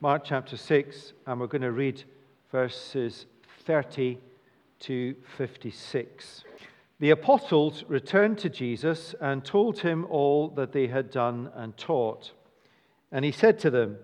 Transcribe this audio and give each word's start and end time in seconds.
Mark 0.00 0.22
chapter 0.24 0.56
6, 0.56 1.12
and 1.26 1.40
we're 1.40 1.48
going 1.48 1.62
to 1.62 1.72
read 1.72 2.04
verses 2.52 3.26
30 3.66 4.18
to 4.78 5.16
56. 5.36 6.44
The 7.00 7.10
apostles 7.10 7.82
returned 7.88 8.38
to 8.38 8.48
Jesus 8.48 9.16
and 9.20 9.44
told 9.44 9.80
him 9.80 10.06
all 10.08 10.50
that 10.50 10.70
they 10.70 10.86
had 10.86 11.10
done 11.10 11.50
and 11.52 11.76
taught. 11.76 12.30
And 13.10 13.24
he 13.24 13.32
said 13.32 13.58
to 13.58 13.70
them, 13.70 13.96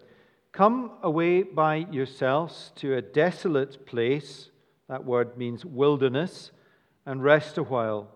Come 0.51 0.91
away 1.01 1.45
by 1.45 1.87
yourselves 1.92 2.72
to 2.74 2.97
a 2.97 3.03
desolate 3.03 3.87
place, 3.87 4.51
that 4.88 5.04
word 5.04 5.38
means 5.38 5.65
wilderness, 5.65 6.51
and 7.06 7.22
rest 7.22 7.56
a 7.56 7.63
while. 7.63 8.08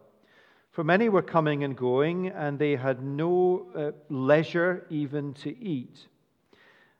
For 0.72 0.82
many 0.82 1.08
were 1.08 1.22
coming 1.22 1.62
and 1.62 1.76
going, 1.76 2.26
and 2.26 2.58
they 2.58 2.74
had 2.74 3.04
no 3.04 3.68
uh, 3.72 3.92
leisure 4.12 4.84
even 4.90 5.32
to 5.34 5.56
eat. 5.56 6.08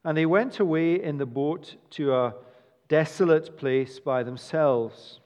And 0.04 0.16
they 0.16 0.26
went 0.26 0.60
away 0.60 1.02
in 1.02 1.18
the 1.18 1.26
boat 1.26 1.76
to 1.90 2.14
a 2.14 2.34
desolate 2.88 3.56
place 3.56 4.00
by 4.00 4.22
themselves. 4.22 5.20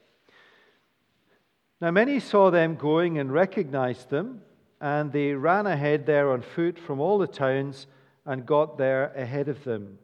Now, 1.79 1.91
many 1.91 2.19
saw 2.19 2.49
them 2.49 2.75
going 2.75 3.17
and 3.17 3.31
recognized 3.31 4.09
them, 4.09 4.41
and 4.79 5.11
they 5.11 5.33
ran 5.33 5.67
ahead 5.67 6.05
there 6.05 6.31
on 6.31 6.41
foot 6.41 6.79
from 6.79 6.99
all 6.99 7.17
the 7.17 7.27
towns 7.27 7.87
and 8.25 8.45
got 8.45 8.77
there 8.77 9.11
ahead 9.15 9.49
of 9.49 9.63
them. 9.63 9.99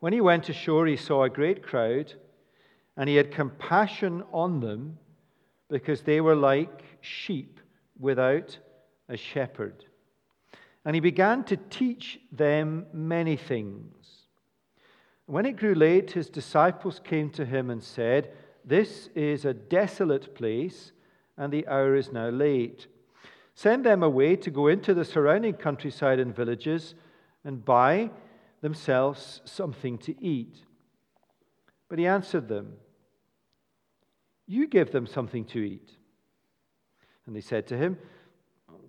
When 0.00 0.12
he 0.12 0.20
went 0.20 0.48
ashore, 0.48 0.86
he 0.86 0.96
saw 0.96 1.22
a 1.22 1.30
great 1.30 1.62
crowd, 1.62 2.14
and 2.96 3.08
he 3.08 3.16
had 3.16 3.30
compassion 3.30 4.24
on 4.32 4.60
them 4.60 4.98
because 5.70 6.02
they 6.02 6.20
were 6.20 6.34
like 6.34 6.82
sheep 7.00 7.60
without 7.98 8.58
a 9.08 9.16
shepherd. 9.16 9.84
And 10.84 10.94
he 10.96 11.00
began 11.00 11.44
to 11.44 11.56
teach 11.56 12.20
them 12.32 12.86
many 12.92 13.36
things. 13.36 14.26
When 15.26 15.46
it 15.46 15.56
grew 15.56 15.74
late, 15.74 16.10
his 16.10 16.28
disciples 16.28 17.00
came 17.02 17.30
to 17.30 17.44
him 17.44 17.70
and 17.70 17.82
said, 17.82 18.32
This 18.64 19.08
is 19.14 19.44
a 19.44 19.54
desolate 19.54 20.34
place, 20.34 20.92
and 21.36 21.52
the 21.52 21.66
hour 21.68 21.94
is 21.94 22.12
now 22.12 22.28
late. 22.28 22.88
Send 23.54 23.84
them 23.84 24.02
away 24.02 24.36
to 24.36 24.50
go 24.50 24.66
into 24.66 24.94
the 24.94 25.04
surrounding 25.04 25.54
countryside 25.54 26.18
and 26.18 26.34
villages 26.34 26.94
and 27.44 27.64
buy 27.64 28.10
themselves 28.60 29.40
something 29.44 29.98
to 29.98 30.24
eat. 30.24 30.56
But 31.88 31.98
he 31.98 32.06
answered 32.06 32.48
them, 32.48 32.74
You 34.46 34.66
give 34.66 34.90
them 34.90 35.06
something 35.06 35.44
to 35.46 35.58
eat. 35.58 35.92
And 37.26 37.36
they 37.36 37.40
said 37.40 37.66
to 37.68 37.76
him, 37.76 37.98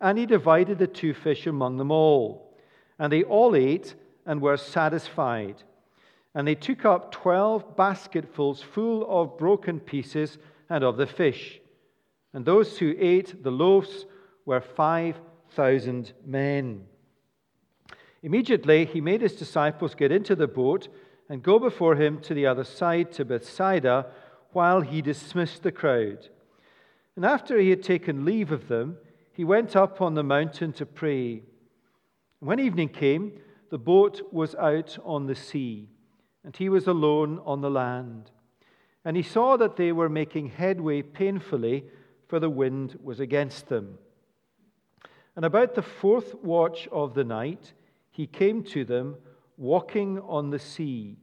And 0.00 0.18
he 0.18 0.26
divided 0.26 0.78
the 0.78 0.86
two 0.86 1.12
fish 1.12 1.46
among 1.46 1.76
them 1.76 1.90
all. 1.90 2.56
And 2.98 3.12
they 3.12 3.22
all 3.22 3.54
ate 3.54 3.94
and 4.24 4.40
were 4.40 4.56
satisfied. 4.56 5.62
And 6.34 6.46
they 6.46 6.54
took 6.54 6.84
up 6.84 7.12
twelve 7.12 7.76
basketfuls 7.76 8.62
full 8.62 9.06
of 9.08 9.36
broken 9.36 9.80
pieces 9.80 10.38
and 10.68 10.84
of 10.84 10.96
the 10.96 11.06
fish. 11.06 11.60
And 12.32 12.44
those 12.44 12.78
who 12.78 12.94
ate 12.98 13.42
the 13.42 13.50
loaves 13.50 14.06
were 14.46 14.60
five 14.60 15.20
thousand 15.50 16.12
men. 16.24 16.84
Immediately, 18.22 18.84
he 18.84 19.00
made 19.00 19.22
his 19.22 19.34
disciples 19.34 19.94
get 19.94 20.12
into 20.12 20.36
the 20.36 20.46
boat 20.46 20.88
and 21.28 21.42
go 21.42 21.58
before 21.58 21.96
him 21.96 22.20
to 22.20 22.34
the 22.34 22.46
other 22.46 22.64
side, 22.64 23.12
to 23.12 23.24
Bethsaida, 23.24 24.06
while 24.52 24.80
he 24.80 25.00
dismissed 25.00 25.62
the 25.62 25.72
crowd. 25.72 26.28
And 27.16 27.24
after 27.24 27.58
he 27.58 27.70
had 27.70 27.82
taken 27.82 28.24
leave 28.24 28.52
of 28.52 28.68
them, 28.68 28.98
he 29.32 29.44
went 29.44 29.76
up 29.76 30.00
on 30.00 30.14
the 30.14 30.22
mountain 30.22 30.72
to 30.74 30.86
pray. 30.86 31.42
When 32.40 32.58
evening 32.58 32.88
came, 32.88 33.32
the 33.70 33.78
boat 33.78 34.22
was 34.32 34.54
out 34.56 34.98
on 35.04 35.26
the 35.26 35.34
sea, 35.34 35.88
and 36.44 36.56
he 36.56 36.68
was 36.68 36.86
alone 36.86 37.40
on 37.44 37.60
the 37.60 37.70
land. 37.70 38.30
And 39.04 39.16
he 39.16 39.22
saw 39.22 39.56
that 39.56 39.76
they 39.76 39.92
were 39.92 40.08
making 40.08 40.48
headway 40.48 41.02
painfully, 41.02 41.84
for 42.28 42.38
the 42.38 42.50
wind 42.50 42.98
was 43.02 43.20
against 43.20 43.68
them. 43.68 43.98
And 45.36 45.44
about 45.44 45.74
the 45.74 45.82
fourth 45.82 46.34
watch 46.42 46.88
of 46.92 47.14
the 47.14 47.24
night, 47.24 47.72
he 48.10 48.26
came 48.26 48.62
to 48.64 48.84
them 48.84 49.16
walking 49.56 50.18
on 50.20 50.50
the 50.50 50.58
sea. 50.58 51.16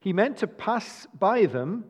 He 0.00 0.12
meant 0.12 0.38
to 0.38 0.46
pass 0.46 1.06
by 1.18 1.46
them, 1.46 1.84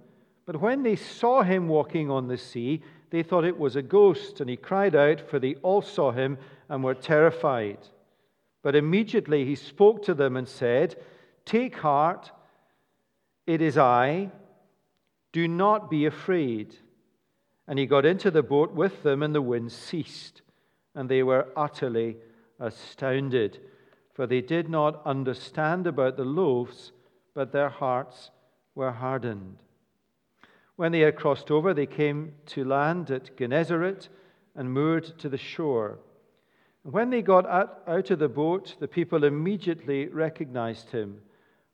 but 0.45 0.61
when 0.61 0.83
they 0.83 0.97
saw 0.97 1.43
him 1.43 1.69
walking 1.69 2.11
on 2.11 2.27
the 2.27 2.39
sea, 2.39 2.83
they 3.11 3.23
thought 3.23 3.45
it 3.45 3.59
was 3.59 3.77
a 3.77 3.83
ghost, 3.83 4.41
and 4.41 4.49
he 4.49 4.57
cried 4.57 4.95
out, 4.95 5.21
for 5.21 5.39
they 5.39 5.55
all 5.57 5.83
saw 5.83 6.13
him 6.13 6.39
and 6.69 6.83
were 6.83 6.95
terrified. 6.95 7.79
But 8.63 8.77
immediately 8.77 9.45
he 9.45 9.55
spoke 9.55 10.05
to 10.05 10.15
them 10.15 10.37
and 10.37 10.49
said, 10.49 10.97
Take 11.45 11.77
heart, 11.77 12.31
it 13.47 13.61
is 13.61 13.77
I, 13.77 14.31
do 15.33 15.49
not 15.49 15.91
be 15.91 16.07
afraid. 16.07 16.77
And 17.67 17.79
he 17.79 17.87
got 17.87 18.05
into 18.05 18.31
the 18.31 18.43
boat 18.43 18.73
with 18.73 19.03
them, 19.03 19.23
and 19.23 19.35
the 19.35 19.43
wind 19.43 19.73
ceased, 19.73 20.43
and 20.95 21.09
they 21.09 21.23
were 21.23 21.49
utterly 21.57 22.17
astounded 22.59 23.59
for 24.21 24.27
they 24.27 24.43
did 24.43 24.69
not 24.69 25.01
understand 25.07 25.87
about 25.87 26.19
the 26.19 26.25
loaves, 26.27 26.93
but 27.33 27.53
their 27.53 27.71
hearts 27.71 28.31
were 28.75 28.93
hardened. 28.93 29.57
When 30.81 30.93
they 30.93 31.01
had 31.01 31.17
crossed 31.17 31.51
over, 31.51 31.75
they 31.75 31.85
came 31.85 32.33
to 32.47 32.65
land 32.65 33.11
at 33.11 33.37
Gennesaret 33.37 34.09
and 34.55 34.73
moored 34.73 35.05
to 35.19 35.29
the 35.29 35.37
shore. 35.37 35.99
And 36.85 36.95
when 36.95 37.11
they 37.11 37.21
got 37.21 37.45
out 37.45 38.11
of 38.11 38.19
the 38.19 38.31
boat, 38.31 38.77
the 38.81 38.89
people 38.89 39.25
immediately 39.25 40.07
recognized 40.07 40.89
him 40.89 41.21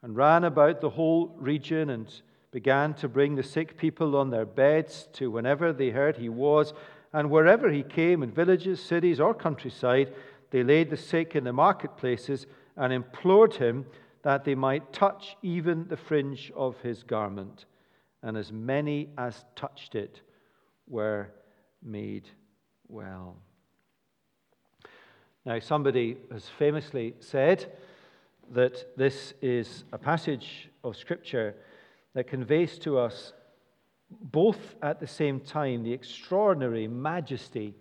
and 0.03 0.17
ran 0.17 0.43
about 0.43 0.81
the 0.81 0.91
whole 0.91 1.29
region 1.39 1.91
and 1.91 2.13
began 2.51 2.95
to 2.95 3.09
bring 3.09 3.37
the 3.37 3.45
sick 3.45 3.77
people 3.77 4.17
on 4.17 4.31
their 4.31 4.45
beds 4.45 5.09
to 5.13 5.31
whenever 5.31 5.73
they 5.73 5.91
heard 5.91 6.17
he 6.17 6.29
was. 6.29 6.75
And 7.13 7.31
wherever 7.31 7.71
he 7.71 7.85
came, 7.85 8.25
in 8.25 8.33
villages, 8.33 8.83
cities, 8.83 9.21
or 9.21 9.35
countryside, 9.35 10.13
they 10.51 10.65
laid 10.65 10.91
the 10.91 10.97
sick 10.97 11.37
in 11.37 11.45
the 11.45 11.53
marketplaces 11.53 12.49
and 12.77 12.93
implored 12.93 13.55
him 13.55 13.87
that 14.23 14.43
they 14.43 14.57
might 14.57 14.93
touch 14.93 15.37
even 15.43 15.87
the 15.87 15.97
fringe 15.97 16.51
of 16.57 16.81
his 16.81 17.05
garment. 17.05 17.67
And 18.27 18.37
as 18.37 18.51
many 18.51 19.11
as 19.17 19.45
touched 19.55 19.95
it 19.95 20.21
were 20.89 21.29
made 21.81 22.29
well. 22.89 23.37
Now, 25.45 25.61
somebody 25.61 26.17
has 26.33 26.49
famously 26.59 27.15
said 27.21 27.73
that 28.51 28.97
this 28.97 29.33
is 29.41 29.85
a 29.93 29.99
passage 29.99 30.71
of 30.83 30.97
Scripture 30.97 31.55
that 32.15 32.27
conveys 32.27 32.81
to 32.81 32.99
us 32.99 33.33
both 34.11 34.75
at 34.83 34.99
the 34.99 35.07
same 35.07 35.39
time 35.39 35.85
the 35.85 35.93
extraordinary 35.93 36.89
majesty 36.89 37.75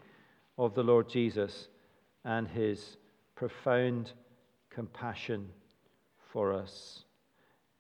of 0.60 0.76
the 0.76 0.84
Lord 0.84 1.10
Jesus 1.10 1.70
and 2.24 2.48
his 2.48 2.98
profound 3.34 4.12
compassion 4.70 5.50
for 6.32 6.54
us. 6.54 7.05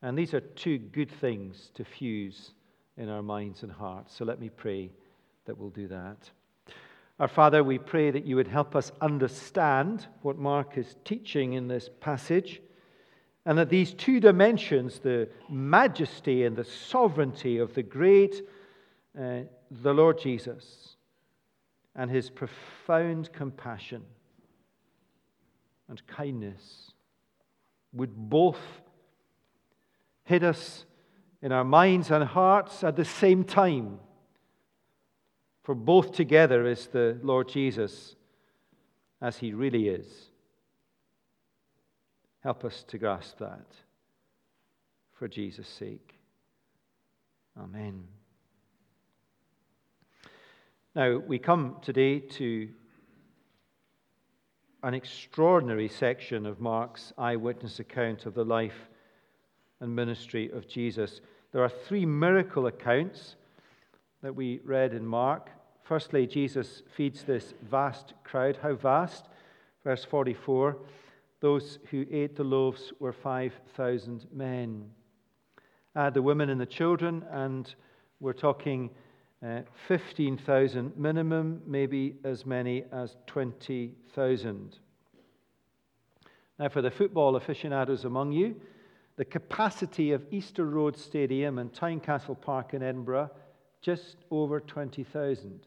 And 0.02 0.18
these 0.18 0.34
are 0.34 0.42
two 0.42 0.78
good 0.78 1.10
things 1.10 1.72
to 1.76 1.84
fuse 1.84 2.52
in 2.98 3.10
our 3.10 3.24
minds 3.24 3.64
and 3.64 3.72
hearts. 3.72 4.16
So 4.16 4.26
let 4.26 4.40
me 4.40 4.50
pray 4.50 4.92
that 5.46 5.58
we'll 5.58 5.70
do 5.70 5.88
that. 5.88 6.30
Our 7.20 7.28
Father, 7.28 7.64
we 7.64 7.78
pray 7.78 8.12
that 8.12 8.26
you 8.26 8.36
would 8.36 8.48
help 8.48 8.76
us 8.76 8.92
understand 9.00 10.06
what 10.22 10.38
Mark 10.38 10.78
is 10.78 10.96
teaching 11.06 11.54
in 11.54 11.68
this 11.68 11.90
passage, 12.02 12.62
and 13.46 13.58
that 13.58 13.70
these 13.70 13.94
two 13.94 14.20
dimensions, 14.20 15.00
the 15.00 15.30
majesty 15.50 16.44
and 16.44 16.58
the 16.58 16.66
sovereignty 16.66 17.58
of 17.60 17.74
the 17.74 17.84
great, 17.84 18.42
uh, 19.18 19.42
the 19.72 19.94
Lord 19.94 20.20
Jesus, 20.20 20.98
and 21.96 22.12
his 22.12 22.30
profound 22.30 23.32
compassion, 23.32 24.04
and 25.88 26.06
kindness 26.08 26.92
would 27.94 28.14
both 28.14 28.60
hit 30.26 30.44
us 30.44 30.86
in 31.42 31.52
our 31.52 31.64
minds 31.64 32.12
and 32.12 32.24
hearts 32.24 32.84
at 32.84 32.96
the 32.96 33.06
same 33.06 33.44
time. 33.44 34.00
For 35.64 35.74
both 35.74 36.12
together 36.12 36.68
is 36.68 36.88
the 36.88 37.18
Lord 37.24 37.48
Jesus 37.50 38.16
as 39.22 39.38
he 39.38 39.54
really 39.54 39.88
is. 39.88 40.08
Help 42.42 42.66
us 42.66 42.84
to 42.90 42.98
grasp 42.98 43.40
that. 43.40 43.66
for 45.14 45.30
Jesus' 45.30 45.70
sake. 45.70 46.20
Amen. 47.58 48.04
Now, 50.94 51.18
we 51.18 51.40
come 51.40 51.78
today 51.82 52.20
to 52.20 52.68
an 54.84 54.94
extraordinary 54.94 55.88
section 55.88 56.46
of 56.46 56.60
Mark's 56.60 57.14
eyewitness 57.18 57.80
account 57.80 58.26
of 58.26 58.34
the 58.34 58.44
life 58.44 58.90
and 59.86 59.96
ministry 59.96 60.50
of 60.52 60.68
Jesus. 60.68 61.22
There 61.54 61.64
are 61.64 61.70
three 61.70 62.06
miracle 62.06 62.68
accounts 62.68 63.36
that 64.24 64.36
we 64.36 64.60
read 64.66 64.94
in 64.94 65.06
Mark. 65.06 65.50
Firstly, 65.84 66.26
Jesus 66.26 66.82
feeds 66.98 67.24
this 67.24 67.54
vast 67.62 68.14
crowd. 68.24 68.58
How 68.62 68.74
vast? 68.74 69.30
Verse 69.84 70.04
44 70.04 70.78
those 71.42 71.78
who 71.92 72.08
ate 72.12 72.36
the 72.36 72.44
loaves 72.44 72.92
were 73.00 73.14
5,000 73.14 74.26
men. 74.34 74.90
Add 75.96 76.16
the 76.16 76.22
women 76.24 76.50
and 76.50 76.60
the 76.60 76.66
children, 76.66 77.24
and 77.30 77.76
we're 78.20 78.34
talking 78.34 78.90
uh, 79.46 79.60
15,000 79.88 80.98
minimum, 80.98 81.62
maybe 81.68 82.16
as 82.24 82.48
many 82.48 82.86
as 82.92 83.18
20,000. 83.28 84.80
Now, 86.58 86.70
for 86.70 86.82
the 86.82 86.90
football 86.90 87.36
aficionados 87.36 88.06
among 88.06 88.32
you, 88.32 88.56
the 89.18 89.26
capacity 89.26 90.12
of 90.12 90.26
Easter 90.32 90.66
Road 90.66 90.98
Stadium 90.98 91.58
and 91.60 91.72
Tynecastle 91.72 92.40
Park 92.40 92.74
in 92.74 92.84
Edinburgh, 92.84 93.32
just 93.82 94.18
over 94.30 94.60
20,000. 94.60 95.60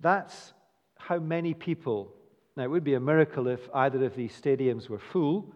That's 0.00 0.52
how 0.98 1.18
many 1.18 1.54
people. 1.54 2.12
Now, 2.56 2.64
it 2.64 2.70
would 2.70 2.84
be 2.84 2.94
a 2.94 3.00
miracle 3.00 3.48
if 3.48 3.60
either 3.74 4.04
of 4.04 4.16
these 4.16 4.38
stadiums 4.38 4.88
were 4.88 4.98
full, 4.98 5.54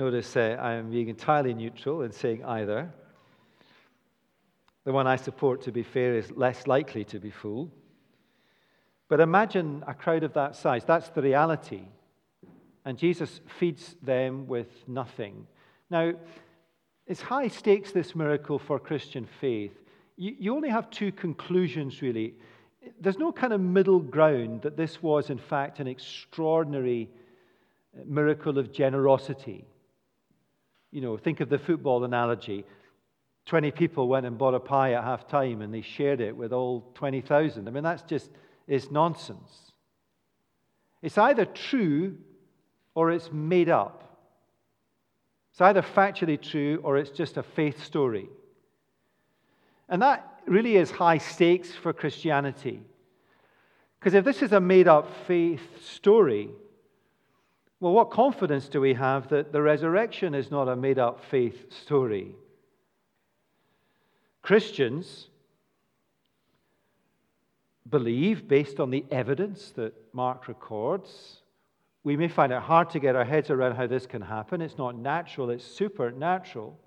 Notice 0.00 0.34
uh, 0.34 0.56
I 0.58 0.72
am 0.76 0.90
being 0.90 1.08
entirely 1.08 1.52
neutral 1.52 2.00
in 2.00 2.10
saying 2.10 2.42
either. 2.42 2.90
The 4.84 4.92
one 4.92 5.06
I 5.06 5.16
support, 5.16 5.60
to 5.64 5.72
be 5.72 5.82
fair, 5.82 6.14
is 6.14 6.30
less 6.30 6.66
likely 6.66 7.04
to 7.04 7.18
be 7.18 7.30
full. 7.30 7.70
But 9.10 9.18
imagine 9.18 9.82
a 9.88 9.92
crowd 9.92 10.22
of 10.22 10.34
that 10.34 10.54
size. 10.54 10.84
That's 10.84 11.08
the 11.08 11.20
reality. 11.20 11.82
And 12.84 12.96
Jesus 12.96 13.40
feeds 13.58 13.96
them 14.00 14.46
with 14.46 14.68
nothing. 14.86 15.48
Now, 15.90 16.12
it's 17.08 17.20
high 17.20 17.48
stakes, 17.48 17.90
this 17.90 18.14
miracle 18.14 18.60
for 18.60 18.78
Christian 18.78 19.26
faith. 19.40 19.72
You, 20.16 20.36
you 20.38 20.54
only 20.54 20.68
have 20.68 20.90
two 20.90 21.10
conclusions, 21.10 22.00
really. 22.00 22.34
There's 23.00 23.18
no 23.18 23.32
kind 23.32 23.52
of 23.52 23.60
middle 23.60 23.98
ground 23.98 24.62
that 24.62 24.76
this 24.76 25.02
was, 25.02 25.28
in 25.28 25.38
fact, 25.38 25.80
an 25.80 25.88
extraordinary 25.88 27.10
miracle 28.06 28.58
of 28.58 28.72
generosity. 28.72 29.64
You 30.92 31.00
know, 31.00 31.16
think 31.16 31.40
of 31.40 31.48
the 31.48 31.58
football 31.58 32.04
analogy. 32.04 32.64
20 33.46 33.72
people 33.72 34.06
went 34.06 34.24
and 34.24 34.38
bought 34.38 34.54
a 34.54 34.60
pie 34.60 34.92
at 34.92 35.02
half 35.02 35.26
time 35.26 35.62
and 35.62 35.74
they 35.74 35.80
shared 35.80 36.20
it 36.20 36.36
with 36.36 36.52
all 36.52 36.92
20,000. 36.94 37.66
I 37.66 37.70
mean, 37.72 37.82
that's 37.82 38.02
just 38.02 38.30
is 38.70 38.90
nonsense. 38.90 39.72
It's 41.02 41.18
either 41.18 41.44
true 41.44 42.16
or 42.94 43.10
it's 43.10 43.30
made 43.32 43.68
up. 43.68 44.16
It's 45.50 45.60
either 45.60 45.82
factually 45.82 46.40
true 46.40 46.80
or 46.84 46.96
it's 46.96 47.10
just 47.10 47.36
a 47.36 47.42
faith 47.42 47.82
story. 47.84 48.28
And 49.88 50.00
that 50.02 50.40
really 50.46 50.76
is 50.76 50.92
high 50.92 51.18
stakes 51.18 51.72
for 51.72 51.92
Christianity. 51.92 52.80
Because 53.98 54.14
if 54.14 54.24
this 54.24 54.40
is 54.40 54.52
a 54.52 54.60
made 54.60 54.86
up 54.86 55.08
faith 55.26 55.84
story, 55.84 56.50
well, 57.80 57.92
what 57.92 58.10
confidence 58.10 58.68
do 58.68 58.80
we 58.80 58.94
have 58.94 59.28
that 59.30 59.52
the 59.52 59.60
resurrection 59.60 60.32
is 60.32 60.50
not 60.50 60.68
a 60.68 60.76
made 60.76 61.00
up 61.00 61.24
faith 61.24 61.72
story? 61.72 62.36
Christians 64.42 65.29
believe, 67.90 68.48
based 68.48 68.80
on 68.80 68.90
the 68.90 69.04
evidence 69.10 69.72
that 69.72 69.94
Mark 70.12 70.48
records, 70.48 71.42
we 72.04 72.16
may 72.16 72.28
find 72.28 72.52
it 72.52 72.62
hard 72.62 72.90
to 72.90 73.00
get 73.00 73.16
our 73.16 73.24
heads 73.24 73.50
around 73.50 73.76
how 73.76 73.86
this 73.86 74.06
can 74.06 74.22
happen. 74.22 74.62
It's 74.62 74.78
not 74.78 74.96
natural, 74.96 75.50
it's 75.50 75.64
supernatural. 75.64 76.78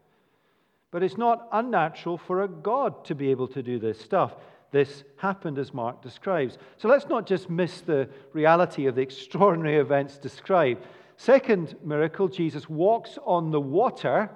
But 0.92 1.04
it's 1.04 1.18
not 1.18 1.48
unnatural 1.52 2.18
for 2.18 2.44
a 2.44 2.48
God 2.48 3.06
to 3.06 3.16
be 3.16 3.32
able 3.32 3.48
to 3.50 3.64
do 3.64 3.80
this 3.80 4.00
stuff 4.00 4.36
this 4.74 5.04
happened 5.18 5.60
as 5.60 5.72
Mark 5.74 6.02
describes. 6.02 6.58
So 6.78 6.90
let's 6.90 7.08
not 7.08 7.28
just 7.28 7.50
miss 7.50 7.82
the 7.82 8.10
reality 8.34 8.88
of 8.88 8.96
the 8.96 9.02
extraordinary 9.02 9.78
events 9.78 10.18
described. 10.18 10.84
Second 11.16 11.76
miracle, 11.84 12.28
Jesus 12.28 12.68
walks 12.68 13.20
on 13.24 13.52
the 13.52 13.62
water, 13.62 14.32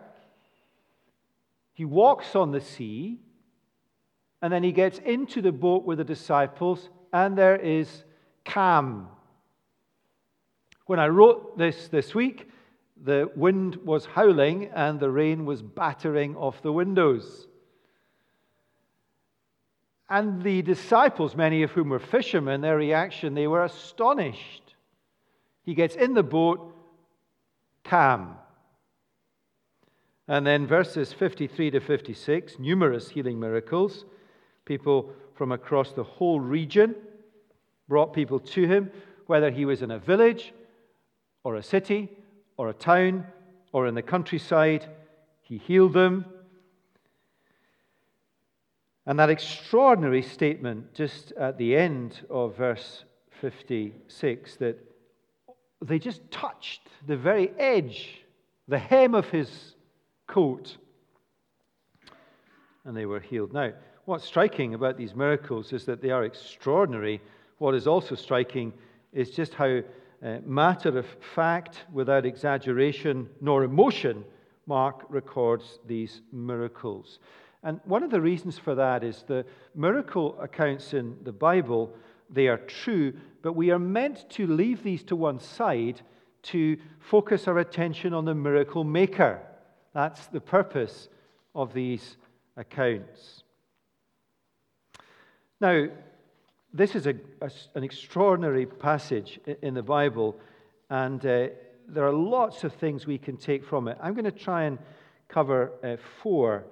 he 1.73 1.85
walks 1.85 2.35
on 2.35 2.51
the 2.51 2.61
sea, 2.61 3.19
and 4.41 4.51
then 4.53 4.63
he 4.63 4.71
gets 4.71 4.99
into 4.99 5.41
the 5.41 5.51
boat 5.51 5.83
with 5.83 5.97
the 5.97 6.03
disciples, 6.03 6.89
and 7.11 7.37
there 7.37 7.55
is 7.55 8.03
calm. 8.45 9.07
When 10.85 10.99
I 10.99 11.07
wrote 11.07 11.57
this 11.57 11.87
this 11.89 12.15
week, 12.15 12.49
the 13.03 13.29
wind 13.35 13.77
was 13.77 14.05
howling 14.05 14.69
and 14.73 14.99
the 14.99 15.11
rain 15.11 15.45
was 15.45 15.61
battering 15.61 16.35
off 16.35 16.61
the 16.61 16.71
windows. 16.71 17.47
And 20.09 20.41
the 20.41 20.61
disciples, 20.61 21.35
many 21.35 21.63
of 21.63 21.71
whom 21.71 21.89
were 21.89 21.99
fishermen, 21.99 22.61
their 22.61 22.77
reaction, 22.77 23.33
they 23.33 23.47
were 23.47 23.63
astonished. 23.63 24.75
He 25.63 25.73
gets 25.73 25.95
in 25.95 26.13
the 26.13 26.23
boat, 26.23 26.73
calm. 27.83 28.37
And 30.29 30.47
then 30.47 30.65
verses 30.65 31.11
53 31.11 31.71
to 31.71 31.79
56, 31.81 32.57
numerous 32.59 33.09
healing 33.09 33.39
miracles. 33.39 34.05
People 34.67 35.13
from 35.33 35.53
across 35.53 35.93
the 35.93 36.03
whole 36.03 36.41
region 36.41 36.93
brought 37.87 38.11
people 38.11 38.37
to 38.37 38.67
him, 38.67 38.91
whether 39.25 39.49
he 39.49 39.63
was 39.63 39.81
in 39.81 39.91
a 39.91 39.97
village 39.97 40.53
or 41.45 41.55
a 41.55 41.63
city 41.63 42.09
or 42.57 42.67
a 42.67 42.73
town 42.73 43.25
or 43.71 43.87
in 43.87 43.95
the 43.95 44.01
countryside. 44.01 44.85
He 45.41 45.57
healed 45.57 45.93
them. 45.93 46.25
And 49.05 49.17
that 49.19 49.29
extraordinary 49.29 50.21
statement 50.21 50.93
just 50.93 51.31
at 51.31 51.57
the 51.57 51.77
end 51.77 52.19
of 52.29 52.57
verse 52.57 53.05
56 53.39 54.57
that 54.57 54.77
they 55.81 55.97
just 55.97 56.29
touched 56.29 56.81
the 57.07 57.15
very 57.15 57.51
edge, 57.57 58.21
the 58.67 58.79
hem 58.79 59.15
of 59.15 59.29
his 59.29 59.75
coat, 60.27 60.75
and 62.83 62.97
they 62.97 63.05
were 63.05 63.21
healed. 63.21 63.53
Now, 63.53 63.71
what's 64.07 64.23
striking 64.23 64.73
about 64.73 64.95
these 64.95 65.13
miracles 65.13 65.73
is 65.73 65.83
that 65.83 66.01
they 66.01 66.11
are 66.11 66.23
extraordinary. 66.23 67.19
What 67.57 67.75
is 67.75 67.87
also 67.87 68.15
striking 68.15 68.71
is 69.11 69.31
just 69.31 69.53
how 69.53 69.81
uh, 70.23 70.37
matter 70.45 70.97
of 70.97 71.05
fact, 71.35 71.83
without 71.91 72.25
exaggeration 72.25 73.27
nor 73.41 73.65
emotion, 73.65 74.23
Mark 74.65 75.03
records 75.09 75.79
these 75.85 76.21
miracles. 76.31 77.19
And 77.63 77.81
one 77.83 78.01
of 78.01 78.09
the 78.09 78.21
reasons 78.21 78.57
for 78.57 78.75
that 78.75 79.03
is 79.03 79.25
the 79.27 79.45
miracle 79.75 80.39
accounts 80.39 80.93
in 80.93 81.17
the 81.23 81.33
Bible, 81.33 81.93
they 82.29 82.47
are 82.47 82.59
true, 82.59 83.13
but 83.41 83.57
we 83.57 83.71
are 83.71 83.79
meant 83.79 84.29
to 84.29 84.47
leave 84.47 84.83
these 84.83 85.03
to 85.03 85.17
one 85.17 85.41
side 85.41 86.01
to 86.43 86.77
focus 86.99 87.45
our 87.45 87.59
attention 87.59 88.13
on 88.13 88.23
the 88.23 88.33
miracle 88.33 88.85
maker. 88.85 89.41
That's 89.93 90.27
the 90.27 90.39
purpose 90.39 91.09
of 91.53 91.73
these 91.73 92.15
accounts. 92.55 93.43
Now, 95.59 95.87
this 96.71 96.95
is 96.95 97.07
a, 97.07 97.15
a, 97.41 97.49
an 97.73 97.83
extraordinary 97.83 98.67
passage 98.67 99.39
in 99.63 99.73
the 99.73 99.81
Bible, 99.81 100.39
and 100.89 101.19
uh, 101.25 101.47
there 101.87 102.05
are 102.05 102.13
lots 102.13 102.63
of 102.63 102.73
things 102.73 103.07
we 103.07 103.17
can 103.17 103.37
take 103.37 103.65
from 103.65 103.87
it. 103.87 103.97
I'm 104.01 104.13
going 104.13 104.25
to 104.25 104.31
try 104.31 104.63
and 104.63 104.77
cover 105.27 105.71
uh, 105.83 105.97
four 106.21 106.65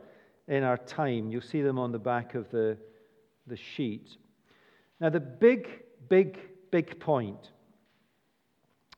in 0.48 0.64
our 0.64 0.78
time. 0.78 1.32
You'll 1.32 1.42
see 1.42 1.62
them 1.62 1.80
on 1.80 1.92
the 1.92 2.00
back 2.00 2.36
of 2.36 2.52
the, 2.52 2.78
the 3.48 3.58
sheet. 3.58 4.18
Now, 5.00 5.10
the 5.10 5.20
big, 5.20 5.68
big, 6.08 6.40
big 6.70 7.00
point 7.00 7.52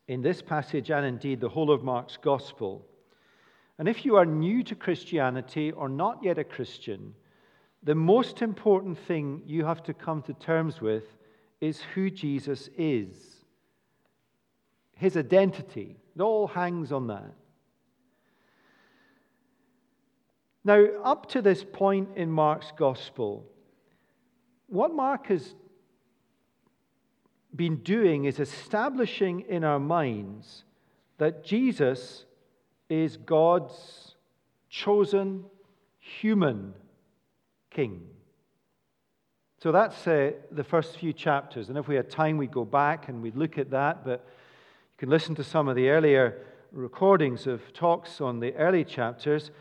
in 0.10 0.22
this 0.22 0.42
passage, 0.42 0.92
and 0.92 1.06
indeed 1.06 1.40
the 1.40 1.50
whole 1.50 1.72
of 1.72 1.84
Mark's 1.84 2.18
gospel, 2.18 2.86
and 3.80 3.88
if 3.88 4.04
you 4.04 4.18
are 4.18 4.26
new 4.26 4.64
to 4.64 4.76
Christianity 4.76 5.72
or 5.72 5.88
not 5.88 6.24
yet 6.24 6.38
a 6.38 6.44
Christian, 6.44 7.14
the 7.84 7.96
most 7.96 8.42
important 8.42 8.98
thing 8.98 9.42
you 9.46 9.66
have 9.66 9.84
to 9.84 9.94
come 9.94 10.22
to 10.24 10.34
terms 10.34 10.82
with 10.82 11.04
is 11.62 11.82
who 11.94 12.10
Jesus 12.10 12.70
is. 12.78 13.46
His 14.94 15.16
identity. 15.16 15.98
It 16.16 16.22
all 16.22 16.48
hangs 16.48 16.92
on 16.92 17.08
that. 17.08 17.34
Now, 20.64 20.86
up 21.04 21.30
to 21.30 21.42
this 21.42 21.64
point 21.64 22.10
in 22.16 22.30
Mark's 22.30 22.74
gospel, 22.76 23.46
what 24.68 24.94
Mark 24.94 25.28
has 25.28 25.56
been 27.56 27.78
doing 27.78 28.26
is 28.26 28.40
establishing 28.40 29.42
in 29.48 29.64
our 29.64 29.80
minds 29.80 30.66
that 31.18 31.44
Jesus 31.44 32.26
is 32.90 33.18
God's 33.18 34.16
chosen 34.70 35.46
human 36.00 36.74
king. 37.78 38.02
So 39.62 39.72
that's 39.72 40.08
uh, 40.08 40.32
the 40.52 40.64
first 40.64 40.98
few 40.98 41.14
chapters. 41.14 41.70
And 41.70 41.78
if 41.78 41.88
we 41.88 41.94
had 41.94 42.10
time, 42.10 42.38
we'd 42.38 42.52
go 42.52 42.66
back 42.66 43.08
and 43.08 43.22
we'd 43.22 43.36
look 43.36 43.60
at 43.60 43.70
that. 43.70 44.04
But 44.04 44.26
you 44.26 44.98
can 44.98 45.10
listen 45.10 45.36
to 45.36 45.44
some 45.44 45.68
of 45.68 45.76
the 45.76 45.90
earlier 45.90 46.42
recordings 46.72 47.46
of 47.46 47.62
talks 47.74 48.20
on 48.20 48.40
the 48.40 48.56
early 48.56 48.84
chapters. 48.84 49.52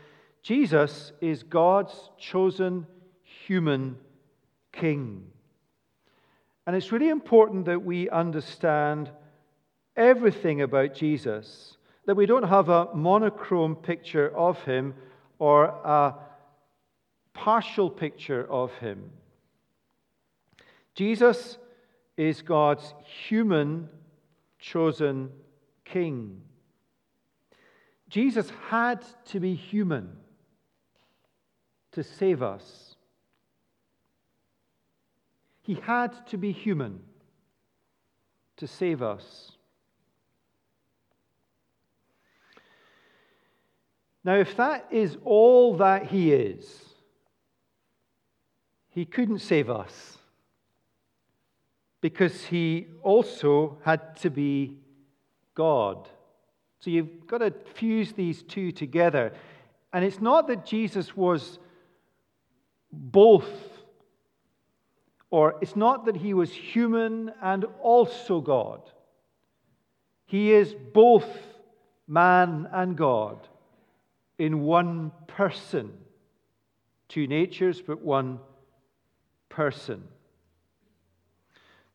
Jesus 0.41 1.11
is 1.21 1.43
God's 1.43 1.93
chosen 2.17 2.87
human 3.21 3.97
king. 4.71 5.27
And 6.65 6.75
it's 6.75 6.91
really 6.91 7.09
important 7.09 7.65
that 7.65 7.83
we 7.83 8.09
understand 8.09 9.11
everything 9.95 10.63
about 10.63 10.95
Jesus, 10.95 11.77
that 12.07 12.15
we 12.15 12.25
don't 12.25 12.49
have 12.49 12.69
a 12.69 12.95
monochrome 12.95 13.75
picture 13.75 14.35
of 14.35 14.59
him 14.63 14.95
or 15.37 15.65
a 15.65 16.15
partial 17.37 17.89
picture 17.89 18.45
of 18.49 18.73
him. 18.73 19.11
Jesus 20.95 21.57
is 22.17 22.41
God's 22.41 22.95
human 23.27 23.87
chosen 24.59 25.29
king. 25.85 26.41
Jesus 28.09 28.51
had 28.69 29.05
to 29.25 29.39
be 29.39 29.53
human 29.53 30.09
to 31.91 32.03
save 32.03 32.41
us. 32.41 32.95
He 35.61 35.75
had 35.75 36.25
to 36.27 36.37
be 36.37 36.51
human 36.51 37.01
to 38.55 38.67
save 38.67 39.03
us. 39.03 39.51
Now, 44.23 44.35
if 44.35 44.57
that 44.57 44.87
is 44.91 45.17
all 45.23 45.77
that 45.77 46.07
He 46.07 46.33
is, 46.33 46.86
He 48.97 49.05
couldn't 49.05 49.41
save 49.41 49.69
us 49.69 50.17
because 52.01 52.45
He 52.45 52.87
also 53.03 53.77
had 53.85 54.15
to 54.21 54.31
be 54.31 54.79
God. 55.53 56.09
So 56.79 56.89
you've 56.89 57.27
got 57.27 57.37
to 57.37 57.53
fuse 57.75 58.13
these 58.13 58.41
two 58.41 58.71
together. 58.71 59.33
And 59.93 60.03
it's 60.03 60.19
not 60.19 60.47
that 60.47 60.65
Jesus 60.65 61.15
was 61.15 61.59
both 62.91 63.47
or 65.29 65.59
it's 65.61 65.75
not 65.75 66.05
that 66.05 66.15
he 66.15 66.33
was 66.33 66.51
human 66.51 67.31
and 67.39 67.65
also 67.83 68.41
God. 68.41 68.81
He 70.25 70.53
is 70.53 70.73
both 70.73 71.29
man 72.07 72.67
and 72.73 72.97
God 72.97 73.47
in 74.39 74.61
one 74.61 75.11
person. 75.27 75.93
Two 77.09 77.27
natures, 77.27 77.79
but 77.79 78.01
one 78.01 78.39
person. 79.57 80.03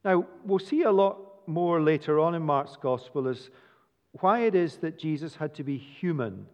Now, 0.04 0.26
we'll 0.44 0.58
see 0.58 0.82
a 0.82 0.90
lot 0.90 1.16
more 1.46 1.80
later 1.80 2.18
on 2.18 2.34
in 2.34 2.42
Mark's 2.42 2.76
gospel 2.76 3.28
as 3.28 3.50
why 4.20 4.40
it 4.46 4.56
is 4.56 4.78
that 4.78 4.98
Jesus 4.98 5.36
had 5.36 5.54
to 5.54 5.62
be 5.62 5.78
human 5.78 6.46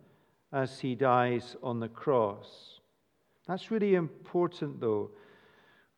as 0.53 0.81
he 0.81 0.95
dies 0.95 1.57
on 1.63 1.81
the 1.81 1.89
cross. 1.89 2.81
That's 3.47 3.71
really 3.71 3.95
important, 3.95 4.83
though 4.83 5.11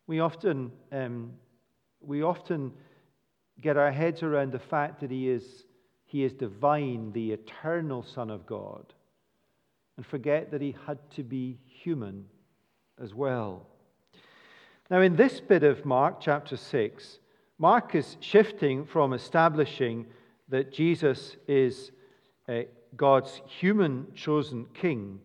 we 0.07 0.21
often, 0.21 0.71
um, 0.93 1.33
we 1.99 2.23
often 2.23 2.71
get 3.59 3.75
our 3.75 3.91
heads 3.91 4.23
around 4.23 4.53
the 4.53 4.59
fact 4.59 5.01
that 5.01 5.11
he 5.11 5.27
is, 5.27 5.65
he 6.05 6.23
is 6.23 6.31
divine, 6.31 7.11
the 7.11 7.33
eternal 7.33 8.01
Son 8.01 8.29
of 8.29 8.45
God, 8.45 8.93
and 9.97 10.05
forget 10.05 10.51
that 10.51 10.61
he 10.61 10.73
had 10.87 10.99
to 11.17 11.23
be 11.23 11.59
human 11.65 12.27
as 12.97 13.13
well. 13.13 13.70
Now, 14.91 14.99
in 14.99 15.15
this 15.15 15.39
bit 15.39 15.63
of 15.63 15.85
Mark 15.85 16.19
chapter 16.19 16.57
6, 16.57 17.19
Mark 17.57 17.95
is 17.95 18.17
shifting 18.19 18.83
from 18.85 19.13
establishing 19.13 20.05
that 20.49 20.73
Jesus 20.73 21.37
is 21.47 21.93
God's 22.97 23.41
human 23.47 24.07
chosen 24.13 24.65
king 24.73 25.21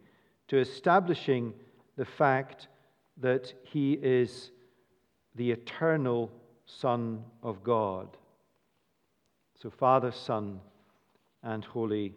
to 0.47 0.57
establishing 0.57 1.53
the 1.97 2.05
fact 2.05 2.69
that 3.17 3.53
he 3.65 3.95
is 3.95 4.53
the 5.35 5.51
eternal 5.51 6.31
Son 6.67 7.25
of 7.43 7.65
God. 7.65 8.17
So, 9.61 9.69
Father, 9.69 10.13
Son, 10.13 10.61
and 11.43 11.65
Holy 11.65 12.15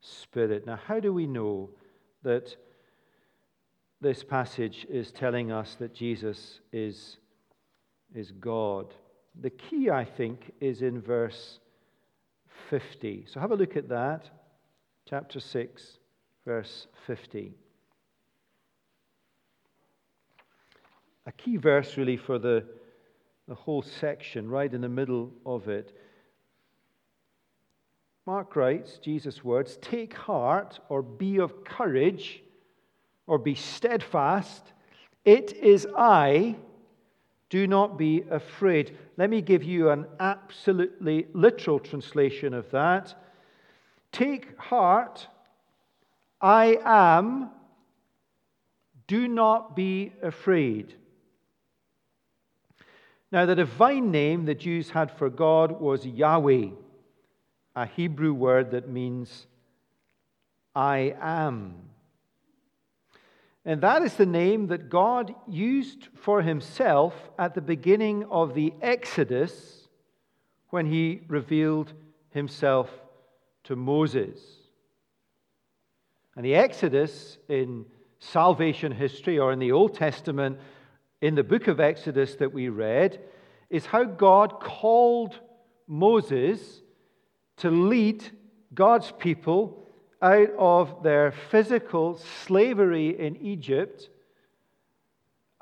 Spirit. 0.00 0.66
Now, 0.66 0.78
how 0.86 1.00
do 1.00 1.12
we 1.12 1.26
know 1.26 1.68
that 2.22 2.54
this 4.00 4.22
passage 4.22 4.86
is 4.90 5.10
telling 5.10 5.50
us 5.50 5.76
that 5.78 5.94
Jesus 5.94 6.60
is, 6.72 7.16
is 8.14 8.30
God? 8.32 8.94
The 9.40 9.50
key, 9.50 9.90
I 9.90 10.04
think, 10.04 10.52
is 10.60 10.82
in 10.82 11.00
verse 11.00 11.58
50. 12.70 13.26
So, 13.28 13.40
have 13.40 13.52
a 13.52 13.56
look 13.56 13.76
at 13.76 13.88
that. 13.88 14.28
Chapter 15.08 15.40
6, 15.40 15.98
verse 16.44 16.86
50. 17.06 17.54
a 21.26 21.32
key 21.32 21.56
verse, 21.56 21.96
really, 21.96 22.16
for 22.16 22.38
the, 22.38 22.64
the 23.48 23.54
whole 23.54 23.82
section, 23.82 24.48
right 24.48 24.72
in 24.72 24.80
the 24.80 24.88
middle 24.88 25.32
of 25.44 25.68
it. 25.68 25.96
Mark 28.26 28.56
writes, 28.56 28.98
Jesus' 28.98 29.44
words, 29.44 29.76
take 29.82 30.14
heart 30.14 30.80
or 30.88 31.02
be 31.02 31.38
of 31.38 31.64
courage 31.64 32.42
or 33.26 33.38
be 33.38 33.54
steadfast. 33.54 34.72
It 35.24 35.52
is 35.52 35.86
I. 35.96 36.56
Do 37.48 37.66
not 37.66 37.96
be 37.96 38.24
afraid. 38.30 38.96
Let 39.16 39.30
me 39.30 39.40
give 39.40 39.62
you 39.62 39.90
an 39.90 40.06
absolutely 40.18 41.26
literal 41.32 41.78
translation 41.78 42.54
of 42.54 42.70
that. 42.70 43.14
Take 44.12 44.58
heart. 44.58 45.26
I 46.40 46.78
am. 46.84 47.50
Do 49.06 49.28
not 49.28 49.76
be 49.76 50.12
afraid. 50.22 50.94
Now, 53.30 53.46
the 53.46 53.54
divine 53.54 54.10
name 54.10 54.44
the 54.44 54.54
Jews 54.54 54.90
had 54.90 55.10
for 55.10 55.28
God 55.28 55.80
was 55.80 56.06
Yahweh, 56.06 56.68
a 57.74 57.86
Hebrew 57.86 58.32
word 58.32 58.70
that 58.70 58.88
means 58.88 59.46
I 60.74 61.14
am. 61.20 61.74
And 63.66 63.80
that 63.80 64.02
is 64.02 64.14
the 64.14 64.26
name 64.26 64.68
that 64.68 64.88
God 64.88 65.34
used 65.48 66.06
for 66.14 66.40
himself 66.40 67.14
at 67.36 67.54
the 67.54 67.60
beginning 67.60 68.24
of 68.30 68.54
the 68.54 68.72
Exodus 68.80 69.88
when 70.70 70.86
he 70.86 71.22
revealed 71.26 71.92
himself 72.30 72.88
to 73.64 73.74
Moses. 73.74 74.38
And 76.36 76.44
the 76.44 76.54
Exodus 76.54 77.38
in 77.48 77.86
salvation 78.20 78.92
history 78.92 79.40
or 79.40 79.52
in 79.52 79.58
the 79.58 79.72
Old 79.72 79.94
Testament 79.94 80.60
in 81.20 81.34
the 81.34 81.42
book 81.42 81.66
of 81.66 81.80
Exodus 81.80 82.36
that 82.36 82.52
we 82.52 82.68
read 82.68 83.20
is 83.68 83.86
how 83.86 84.04
God 84.04 84.60
called 84.60 85.40
Moses 85.88 86.82
to 87.56 87.70
lead 87.70 88.24
God's 88.72 89.12
people 89.18 89.85
out 90.26 90.50
of 90.58 91.04
their 91.04 91.30
physical 91.30 92.18
slavery 92.18 93.16
in 93.16 93.36
Egypt, 93.36 94.10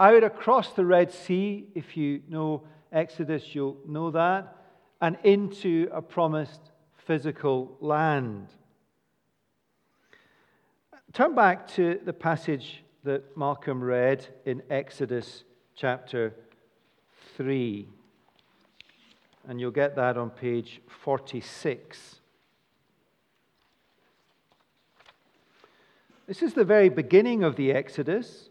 out 0.00 0.24
across 0.24 0.72
the 0.72 0.86
Red 0.86 1.12
Sea. 1.12 1.66
If 1.74 1.98
you 1.98 2.22
know 2.30 2.62
Exodus, 2.90 3.54
you'll 3.54 3.76
know 3.86 4.10
that, 4.12 4.56
and 5.02 5.18
into 5.22 5.90
a 5.92 6.00
promised 6.00 6.62
physical 7.06 7.76
land. 7.80 8.46
Turn 11.12 11.34
back 11.34 11.68
to 11.74 12.00
the 12.02 12.14
passage 12.14 12.84
that 13.02 13.36
Malcolm 13.36 13.84
read 13.84 14.26
in 14.46 14.62
Exodus 14.70 15.44
chapter 15.76 16.34
3. 17.36 17.86
And 19.46 19.60
you'll 19.60 19.70
get 19.70 19.94
that 19.96 20.16
on 20.16 20.30
page 20.30 20.80
46. 21.02 22.20
This 26.26 26.42
is 26.42 26.54
the 26.54 26.64
very 26.64 26.88
beginning 26.88 27.44
of 27.44 27.56
the 27.56 27.70
Exodus. 27.72 28.48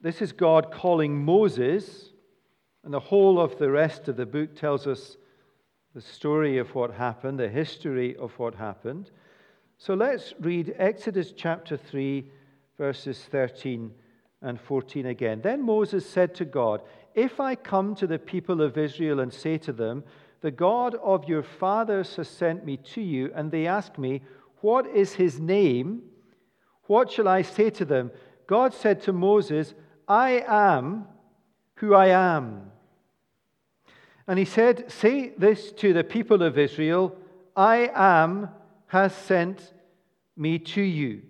This 0.00 0.20
is 0.20 0.32
God 0.32 0.72
calling 0.72 1.24
Moses, 1.24 2.10
and 2.82 2.92
the 2.92 2.98
whole 2.98 3.38
of 3.40 3.56
the 3.58 3.70
rest 3.70 4.08
of 4.08 4.16
the 4.16 4.26
book 4.26 4.56
tells 4.56 4.88
us 4.88 5.16
the 5.94 6.00
story 6.00 6.58
of 6.58 6.74
what 6.74 6.92
happened, 6.92 7.38
the 7.38 7.48
history 7.48 8.16
of 8.16 8.32
what 8.32 8.56
happened. 8.56 9.12
So 9.78 9.94
let's 9.94 10.34
read 10.40 10.74
Exodus 10.76 11.32
chapter 11.36 11.76
3, 11.76 12.28
verses 12.76 13.20
13 13.30 13.92
and 14.42 14.60
14 14.60 15.06
again. 15.06 15.40
Then 15.42 15.62
Moses 15.62 16.08
said 16.08 16.34
to 16.34 16.44
God, 16.44 16.82
If 17.14 17.38
I 17.38 17.54
come 17.54 17.94
to 17.94 18.08
the 18.08 18.18
people 18.18 18.60
of 18.60 18.76
Israel 18.76 19.20
and 19.20 19.32
say 19.32 19.56
to 19.58 19.72
them, 19.72 20.02
The 20.40 20.50
God 20.50 20.96
of 20.96 21.28
your 21.28 21.44
fathers 21.44 22.16
has 22.16 22.28
sent 22.28 22.66
me 22.66 22.76
to 22.94 23.00
you, 23.00 23.30
and 23.36 23.52
they 23.52 23.68
ask 23.68 23.96
me, 23.98 24.22
What 24.62 24.88
is 24.88 25.12
his 25.12 25.38
name? 25.38 26.02
What 26.86 27.10
shall 27.10 27.28
I 27.28 27.42
say 27.42 27.70
to 27.70 27.84
them? 27.84 28.10
God 28.46 28.74
said 28.74 29.02
to 29.02 29.12
Moses, 29.12 29.74
I 30.06 30.44
am 30.46 31.06
who 31.76 31.94
I 31.94 32.08
am. 32.08 32.70
And 34.26 34.38
he 34.38 34.44
said, 34.44 34.90
Say 34.90 35.30
this 35.36 35.72
to 35.72 35.92
the 35.92 36.04
people 36.04 36.42
of 36.42 36.58
Israel 36.58 37.16
I 37.56 37.90
am 37.94 38.50
has 38.88 39.14
sent 39.14 39.72
me 40.36 40.58
to 40.58 40.82
you. 40.82 41.22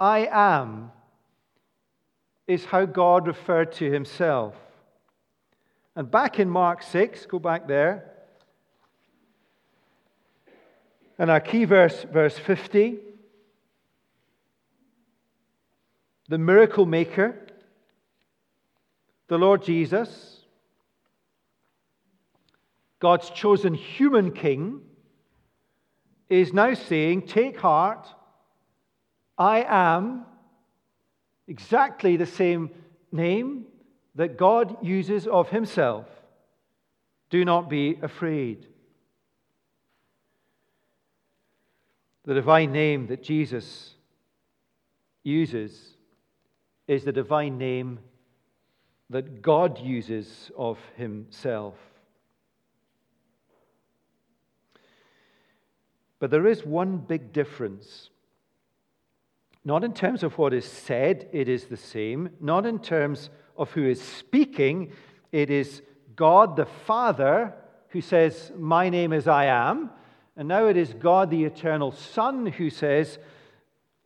I 0.00 0.28
am 0.30 0.90
is 2.46 2.64
how 2.66 2.84
God 2.84 3.26
referred 3.26 3.72
to 3.72 3.90
himself. 3.90 4.54
And 5.96 6.10
back 6.10 6.38
in 6.38 6.50
Mark 6.50 6.82
6, 6.82 7.26
go 7.26 7.38
back 7.38 7.68
there. 7.68 8.10
And 11.18 11.30
our 11.30 11.40
key 11.40 11.64
verse, 11.64 12.04
verse 12.12 12.36
50, 12.36 12.98
the 16.28 16.38
miracle 16.38 16.86
maker, 16.86 17.36
the 19.28 19.38
Lord 19.38 19.62
Jesus, 19.62 20.40
God's 23.00 23.30
chosen 23.30 23.74
human 23.74 24.32
king, 24.32 24.80
is 26.28 26.52
now 26.52 26.74
saying, 26.74 27.22
Take 27.22 27.60
heart, 27.60 28.06
I 29.36 29.64
am 29.68 30.24
exactly 31.46 32.16
the 32.16 32.26
same 32.26 32.70
name 33.12 33.66
that 34.14 34.38
God 34.38 34.76
uses 34.82 35.26
of 35.26 35.50
himself. 35.50 36.06
Do 37.30 37.44
not 37.44 37.68
be 37.68 37.98
afraid. 38.00 38.66
The 42.24 42.34
divine 42.34 42.72
name 42.72 43.08
that 43.08 43.22
Jesus 43.22 43.94
uses 45.24 45.93
is 46.86 47.04
the 47.04 47.12
divine 47.12 47.58
name 47.58 47.98
that 49.10 49.42
God 49.42 49.78
uses 49.78 50.50
of 50.56 50.78
himself. 50.96 51.74
But 56.18 56.30
there 56.30 56.46
is 56.46 56.64
one 56.64 56.98
big 56.98 57.32
difference 57.32 58.10
not 59.64 59.82
in 59.82 59.94
terms 59.94 60.22
of 60.22 60.36
what 60.36 60.52
is 60.52 60.66
said, 60.66 61.28
it 61.32 61.48
is 61.48 61.64
the 61.64 61.76
same. 61.76 62.30
Not 62.40 62.66
in 62.66 62.78
terms 62.78 63.30
of 63.56 63.70
who 63.70 63.86
is 63.86 64.00
speaking, 64.00 64.92
it 65.32 65.50
is 65.50 65.82
God 66.14 66.56
the 66.56 66.66
Father 66.66 67.54
who 67.88 68.00
says, 68.00 68.52
My 68.56 68.90
name 68.90 69.12
is 69.12 69.26
I 69.26 69.46
am. 69.46 69.90
And 70.36 70.48
now 70.48 70.66
it 70.66 70.76
is 70.76 70.92
God 70.92 71.30
the 71.30 71.44
eternal 71.44 71.92
Son 71.92 72.46
who 72.46 72.68
says, 72.68 73.18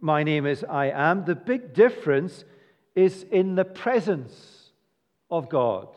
My 0.01 0.23
name 0.23 0.47
is 0.47 0.63
I 0.63 0.91
am. 0.91 1.25
The 1.25 1.35
big 1.35 1.75
difference 1.75 2.45
is 2.95 3.25
in 3.31 3.55
the 3.55 3.65
presence 3.65 4.71
of 5.31 5.49
God. 5.49 5.89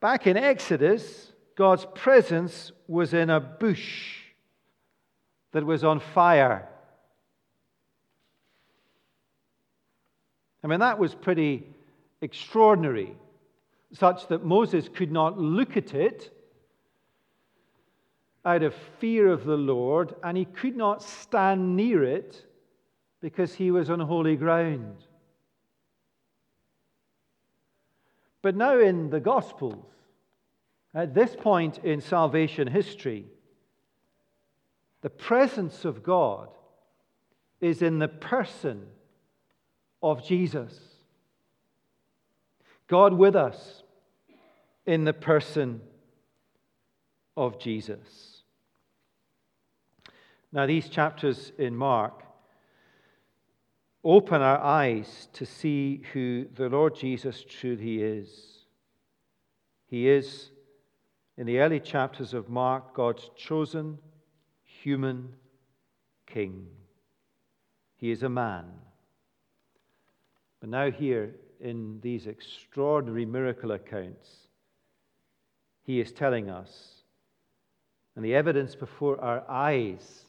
Back 0.00 0.26
in 0.26 0.36
Exodus, 0.36 1.32
God's 1.56 1.86
presence 1.94 2.72
was 2.88 3.14
in 3.14 3.30
a 3.30 3.40
bush 3.40 4.18
that 5.52 5.64
was 5.64 5.84
on 5.84 6.00
fire. 6.00 6.68
I 10.62 10.66
mean, 10.66 10.80
that 10.80 10.98
was 10.98 11.14
pretty 11.14 11.66
extraordinary, 12.20 13.16
such 13.92 14.26
that 14.28 14.44
Moses 14.44 14.88
could 14.88 15.12
not 15.12 15.38
look 15.38 15.76
at 15.76 15.94
it 15.94 16.32
out 18.44 18.62
of 18.62 18.74
fear 18.98 19.28
of 19.28 19.44
the 19.44 19.56
Lord, 19.56 20.14
and 20.22 20.36
he 20.36 20.44
could 20.44 20.76
not 20.76 21.02
stand 21.02 21.76
near 21.76 22.02
it 22.02 22.44
because 23.20 23.54
he 23.54 23.70
was 23.70 23.88
on 23.88 24.00
holy 24.00 24.36
ground. 24.36 24.96
But 28.44 28.56
now 28.56 28.78
in 28.78 29.08
the 29.08 29.20
Gospels, 29.20 29.86
at 30.94 31.14
this 31.14 31.34
point 31.34 31.78
in 31.78 32.02
salvation 32.02 32.68
history, 32.68 33.24
the 35.00 35.08
presence 35.08 35.86
of 35.86 36.02
God 36.02 36.50
is 37.62 37.80
in 37.80 38.00
the 38.00 38.06
person 38.06 38.84
of 40.02 40.22
Jesus. 40.22 40.78
God 42.86 43.14
with 43.14 43.34
us 43.34 43.82
in 44.84 45.04
the 45.04 45.14
person 45.14 45.80
of 47.38 47.58
Jesus. 47.58 48.42
Now, 50.52 50.66
these 50.66 50.90
chapters 50.90 51.50
in 51.56 51.74
Mark 51.74 52.23
open 54.04 54.42
our 54.42 54.58
eyes 54.58 55.28
to 55.32 55.46
see 55.46 56.02
who 56.12 56.46
the 56.54 56.68
Lord 56.68 56.94
Jesus 56.94 57.42
truly 57.48 58.02
is. 58.02 58.66
He 59.86 60.08
is, 60.08 60.50
in 61.38 61.46
the 61.46 61.58
early 61.58 61.80
chapters 61.80 62.34
of 62.34 62.48
Mark, 62.50 62.94
God's 62.94 63.30
chosen 63.36 63.98
human 64.62 65.30
king. 66.26 66.66
He 67.96 68.10
is 68.10 68.22
a 68.22 68.28
man. 68.28 68.66
But 70.60 70.68
now, 70.68 70.90
here 70.90 71.34
in 71.60 72.00
these 72.02 72.26
extraordinary 72.26 73.24
miracle 73.24 73.72
accounts, 73.72 74.28
he 75.82 76.00
is 76.00 76.12
telling 76.12 76.50
us, 76.50 77.04
and 78.16 78.24
the 78.24 78.34
evidence 78.34 78.74
before 78.74 79.20
our 79.20 79.42
eyes 79.48 80.26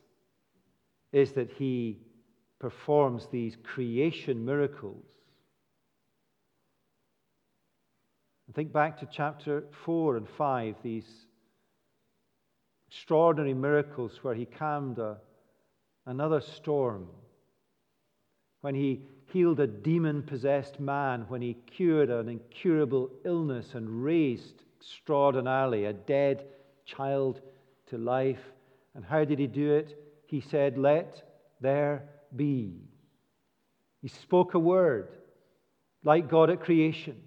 is 1.12 1.34
that 1.34 1.52
he 1.52 2.00
performs 2.66 3.28
these 3.32 3.56
creation 3.64 4.44
miracles. 4.44 5.06
think 8.56 8.74
back 8.74 8.98
to 9.00 9.08
chapter 9.12 9.66
4 9.84 10.18
and 10.18 10.28
5, 10.28 10.76
these 10.82 11.06
extraordinary 12.88 13.54
miracles 13.54 14.18
where 14.24 14.34
he 14.34 14.46
calmed 14.46 14.98
a, 14.98 15.18
another 16.08 16.42
storm, 16.42 17.08
when 18.62 18.74
he 18.74 19.02
healed 19.32 19.60
a 19.60 19.68
demon 19.68 20.24
possessed 20.24 20.80
man, 20.80 21.26
when 21.28 21.44
he 21.44 21.54
cured 21.54 22.10
an 22.10 22.30
incurable 22.30 23.12
illness 23.26 23.76
and 23.76 24.04
raised 24.04 24.64
extraordinarily 24.80 25.86
a 25.86 25.94
dead 25.94 26.46
child 26.86 27.42
to 27.92 28.00
life. 28.00 28.42
And 28.96 29.06
how 29.06 29.24
did 29.24 29.38
he 29.38 29.46
do 29.46 29.74
it? 29.74 30.00
He 30.26 30.42
said, 30.42 30.80
Let 30.80 31.22
there 31.62 32.10
be. 32.36 32.74
He 34.02 34.08
spoke 34.08 34.54
a 34.54 34.60
word 34.60 35.10
like 36.04 36.30
God 36.30 36.50
at 36.50 36.62
creation. 36.62 37.18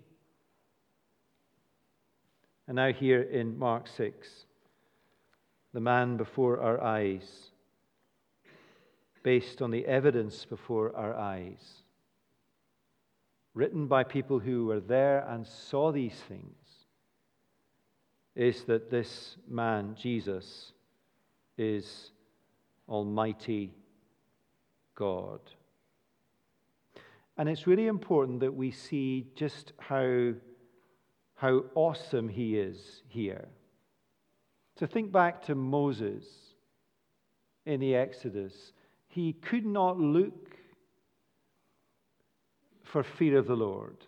And 2.67 2.77
now, 2.77 2.93
here 2.93 3.23
in 3.23 3.59
Mark 3.59 3.89
6, 3.97 4.29
the 5.73 5.81
man 5.81 6.17
before 6.17 6.61
our 6.61 6.83
eyes, 6.83 7.27
based 9.23 9.63
on 9.63 9.71
the 9.71 9.87
evidence 9.87 10.45
before 10.45 10.95
our 10.95 11.17
eyes 11.17 11.83
written 13.59 13.89
by 13.89 14.05
people 14.05 14.39
who 14.39 14.67
were 14.67 14.79
there 14.79 15.27
and 15.29 15.45
saw 15.45 15.91
these 15.91 16.15
things, 16.29 16.55
is 18.37 18.63
that 18.65 18.89
this 18.89 19.37
man, 19.49 19.97
Jesus, 20.01 20.73
is 21.57 22.13
Almighty 22.89 23.75
God. 24.99 25.41
And 27.37 27.49
it's 27.49 27.69
really 27.69 27.87
important 27.87 28.41
that 28.41 28.53
we 28.53 28.73
see 28.73 29.29
just 29.37 29.73
how, 29.79 30.33
how 31.37 31.65
awesome 31.77 32.29
he 32.29 32.59
is 32.59 33.03
here. 33.07 33.47
To 34.77 34.89
think 34.89 35.13
back 35.13 35.45
to 35.45 35.55
Moses 35.55 36.25
in 37.65 37.79
the 37.79 37.95
Exodus, 37.95 38.73
he 39.07 39.35
could 39.35 39.65
not 39.65 40.01
look 40.01 40.57
for 42.83 43.05
fear 43.05 43.39
of 43.39 43.47
the 43.47 43.57
Lord. 43.57 43.99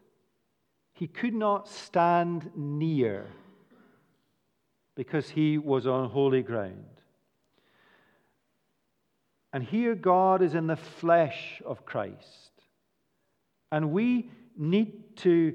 He 0.92 1.06
could 1.06 1.34
not 1.34 1.68
stand 1.68 2.50
near 2.56 3.28
because 4.96 5.30
he 5.30 5.56
was 5.56 5.86
on 5.86 6.10
holy 6.10 6.42
ground. 6.42 6.99
And 9.52 9.64
here 9.64 9.94
God 9.94 10.42
is 10.42 10.54
in 10.54 10.66
the 10.66 10.76
flesh 10.76 11.60
of 11.64 11.84
Christ. 11.84 12.50
And 13.72 13.92
we 13.92 14.30
need 14.56 15.16
to 15.18 15.54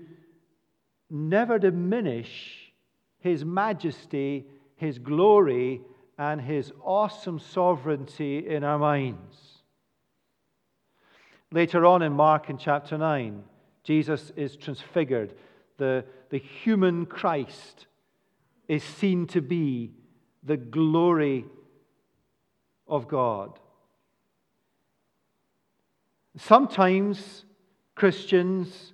never 1.09 1.59
diminish 1.59 2.73
his 3.19 3.45
majesty, 3.45 4.45
his 4.75 4.99
glory, 4.99 5.81
and 6.17 6.41
his 6.41 6.71
awesome 6.83 7.39
sovereignty 7.39 8.47
in 8.47 8.63
our 8.63 8.79
minds. 8.79 9.63
Later 11.51 11.85
on 11.85 12.01
in 12.01 12.13
Mark 12.13 12.49
in 12.49 12.57
chapter 12.57 12.97
9, 12.97 13.43
Jesus 13.83 14.31
is 14.35 14.55
transfigured. 14.55 15.33
the, 15.77 16.05
the 16.29 16.37
human 16.37 17.05
Christ, 17.05 17.87
is 18.67 18.83
seen 18.83 19.27
to 19.27 19.41
be 19.41 19.91
the 20.43 20.57
glory 20.57 21.45
of 22.87 23.07
God. 23.07 23.59
Sometimes 26.37 27.45
Christians 27.95 28.93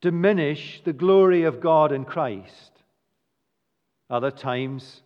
diminish 0.00 0.82
the 0.84 0.92
glory 0.92 1.44
of 1.44 1.60
God 1.60 1.92
in 1.92 2.04
Christ. 2.04 2.72
Other 4.10 4.30
times, 4.30 5.02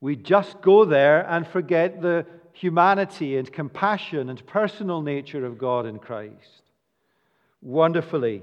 we 0.00 0.16
just 0.16 0.60
go 0.60 0.84
there 0.84 1.28
and 1.28 1.46
forget 1.46 2.00
the 2.00 2.26
humanity 2.52 3.36
and 3.36 3.52
compassion 3.52 4.28
and 4.28 4.46
personal 4.46 5.02
nature 5.02 5.44
of 5.44 5.58
God 5.58 5.86
in 5.86 5.98
Christ. 5.98 6.62
Wonderfully, 7.60 8.42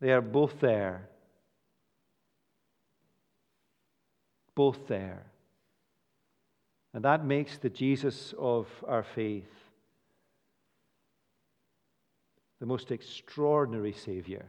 they 0.00 0.10
are 0.12 0.20
both 0.20 0.60
there. 0.60 1.08
Both 4.54 4.86
there. 4.88 5.24
And 6.94 7.04
that 7.04 7.24
makes 7.24 7.58
the 7.58 7.70
Jesus 7.70 8.34
of 8.38 8.66
our 8.86 9.02
faith 9.02 9.48
the 12.60 12.66
most 12.66 12.92
extraordinary 12.92 13.92
Savior. 13.92 14.44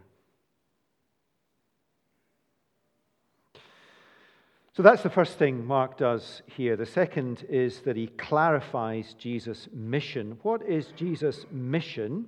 So 4.75 4.81
that's 4.81 5.03
the 5.03 5.09
first 5.09 5.37
thing 5.37 5.65
Mark 5.65 5.97
does 5.97 6.41
here. 6.47 6.75
The 6.75 6.85
second 6.85 7.45
is 7.47 7.81
that 7.81 7.95
he 7.95 8.07
clarifies 8.07 9.13
Jesus' 9.13 9.69
mission. 9.71 10.37
What 10.41 10.63
is 10.67 10.87
Jesus' 10.95 11.45
mission? 11.51 12.25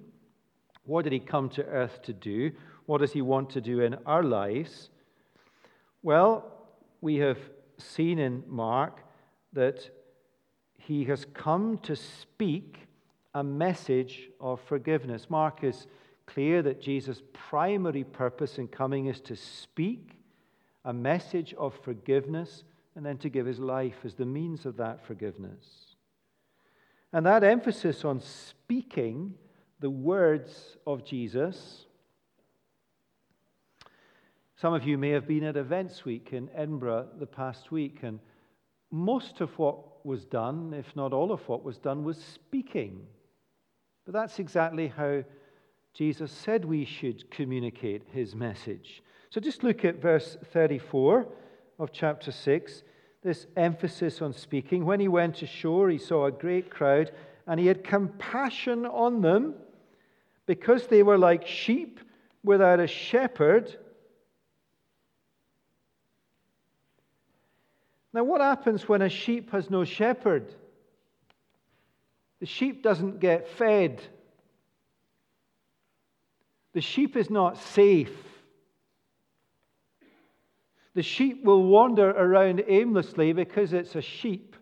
What 0.85 1.03
did 1.03 1.13
he 1.13 1.19
come 1.19 1.49
to 1.49 1.65
earth 1.65 2.03
to 2.03 2.13
do? 2.13 2.51
What 2.85 3.01
does 3.01 3.13
he 3.13 3.21
want 3.23 3.49
to 3.51 3.61
do 3.61 3.81
in 3.81 3.95
our 4.05 4.23
lives? 4.23 4.89
Well, 6.03 6.51
we 7.01 7.15
have 7.17 7.39
seen 7.77 8.19
in 8.19 8.43
Mark 8.47 9.01
that 9.53 9.89
he 10.85 11.03
has 11.05 11.25
come 11.33 11.79
to 11.79 11.95
speak 11.95 12.77
a 13.33 13.43
message 13.43 14.29
of 14.39 14.61
forgiveness. 14.61 15.29
Mark 15.29 15.63
is 15.63 15.87
clear 16.27 16.61
that 16.61 16.81
Jesus' 16.81 17.23
primary 17.33 18.03
purpose 18.03 18.59
in 18.59 18.67
coming 18.67 19.07
is 19.07 19.19
to 19.21 19.35
speak 19.35 20.11
a 20.83 20.93
message 20.93 21.55
of 21.55 21.73
forgiveness 21.83 22.63
and 22.95 23.03
then 23.03 23.17
to 23.17 23.29
give 23.29 23.47
his 23.47 23.59
life 23.59 23.95
as 24.03 24.13
the 24.13 24.25
means 24.25 24.65
of 24.65 24.77
that 24.77 25.05
forgiveness. 25.05 25.95
And 27.11 27.25
that 27.25 27.43
emphasis 27.43 28.05
on 28.05 28.21
speaking 28.21 29.33
the 29.79 29.89
words 29.89 30.77
of 30.85 31.03
Jesus. 31.03 31.85
Some 34.55 34.73
of 34.73 34.85
you 34.85 34.99
may 34.99 35.09
have 35.09 35.27
been 35.27 35.43
at 35.43 35.57
Events 35.57 36.05
Week 36.05 36.29
in 36.31 36.49
Edinburgh 36.55 37.07
the 37.19 37.25
past 37.25 37.71
week, 37.71 37.99
and 38.03 38.19
most 38.91 39.41
of 39.41 39.57
what 39.57 39.94
was 40.05 40.25
done, 40.25 40.73
if 40.73 40.95
not 40.95 41.13
all 41.13 41.31
of 41.31 41.47
what 41.47 41.63
was 41.63 41.77
done, 41.77 42.03
was 42.03 42.17
speaking. 42.17 43.01
But 44.05 44.13
that's 44.13 44.39
exactly 44.39 44.87
how 44.87 45.23
Jesus 45.93 46.31
said 46.31 46.65
we 46.65 46.85
should 46.85 47.31
communicate 47.31 48.03
his 48.13 48.35
message. 48.35 49.01
So 49.29 49.41
just 49.41 49.63
look 49.63 49.83
at 49.83 50.01
verse 50.01 50.37
34 50.51 51.27
of 51.79 51.91
chapter 51.91 52.31
6, 52.31 52.83
this 53.23 53.47
emphasis 53.57 54.21
on 54.21 54.33
speaking. 54.33 54.85
When 54.85 54.99
he 54.99 55.07
went 55.07 55.41
ashore, 55.41 55.89
he 55.89 55.97
saw 55.97 56.25
a 56.25 56.31
great 56.31 56.69
crowd, 56.69 57.11
and 57.47 57.59
he 57.59 57.67
had 57.67 57.83
compassion 57.83 58.85
on 58.85 59.21
them 59.21 59.55
because 60.45 60.87
they 60.87 61.03
were 61.03 61.17
like 61.17 61.47
sheep 61.47 61.99
without 62.43 62.79
a 62.79 62.87
shepherd. 62.87 63.75
Now, 68.15 68.23
what 68.23 68.39
happens 68.39 68.87
when 68.87 69.01
a 69.01 69.09
sheep 69.09 69.51
has 69.51 69.69
no 69.69 69.83
shepherd? 69.83 70.47
The 72.39 72.45
sheep 72.45 72.81
doesn't 72.81 73.19
get 73.19 73.49
fed. 73.49 74.01
The 76.71 76.79
sheep 76.79 77.17
is 77.17 77.29
not 77.29 77.57
safe. 77.57 78.15
The 80.93 81.03
sheep 81.03 81.43
will 81.43 81.63
wander 81.63 82.09
around 82.09 82.63
aimlessly 82.65 83.33
because 83.33 83.73
it's 83.73 83.95
a 83.95 84.01
sheep. 84.01 84.55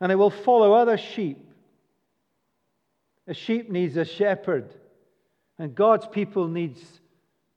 And 0.00 0.10
it 0.10 0.14
will 0.14 0.30
follow 0.30 0.72
other 0.72 0.96
sheep. 0.96 1.46
A 3.26 3.34
sheep 3.34 3.70
needs 3.70 3.98
a 3.98 4.06
shepherd. 4.06 4.72
And 5.58 5.74
God's 5.74 6.06
people 6.06 6.48
needs 6.48 6.80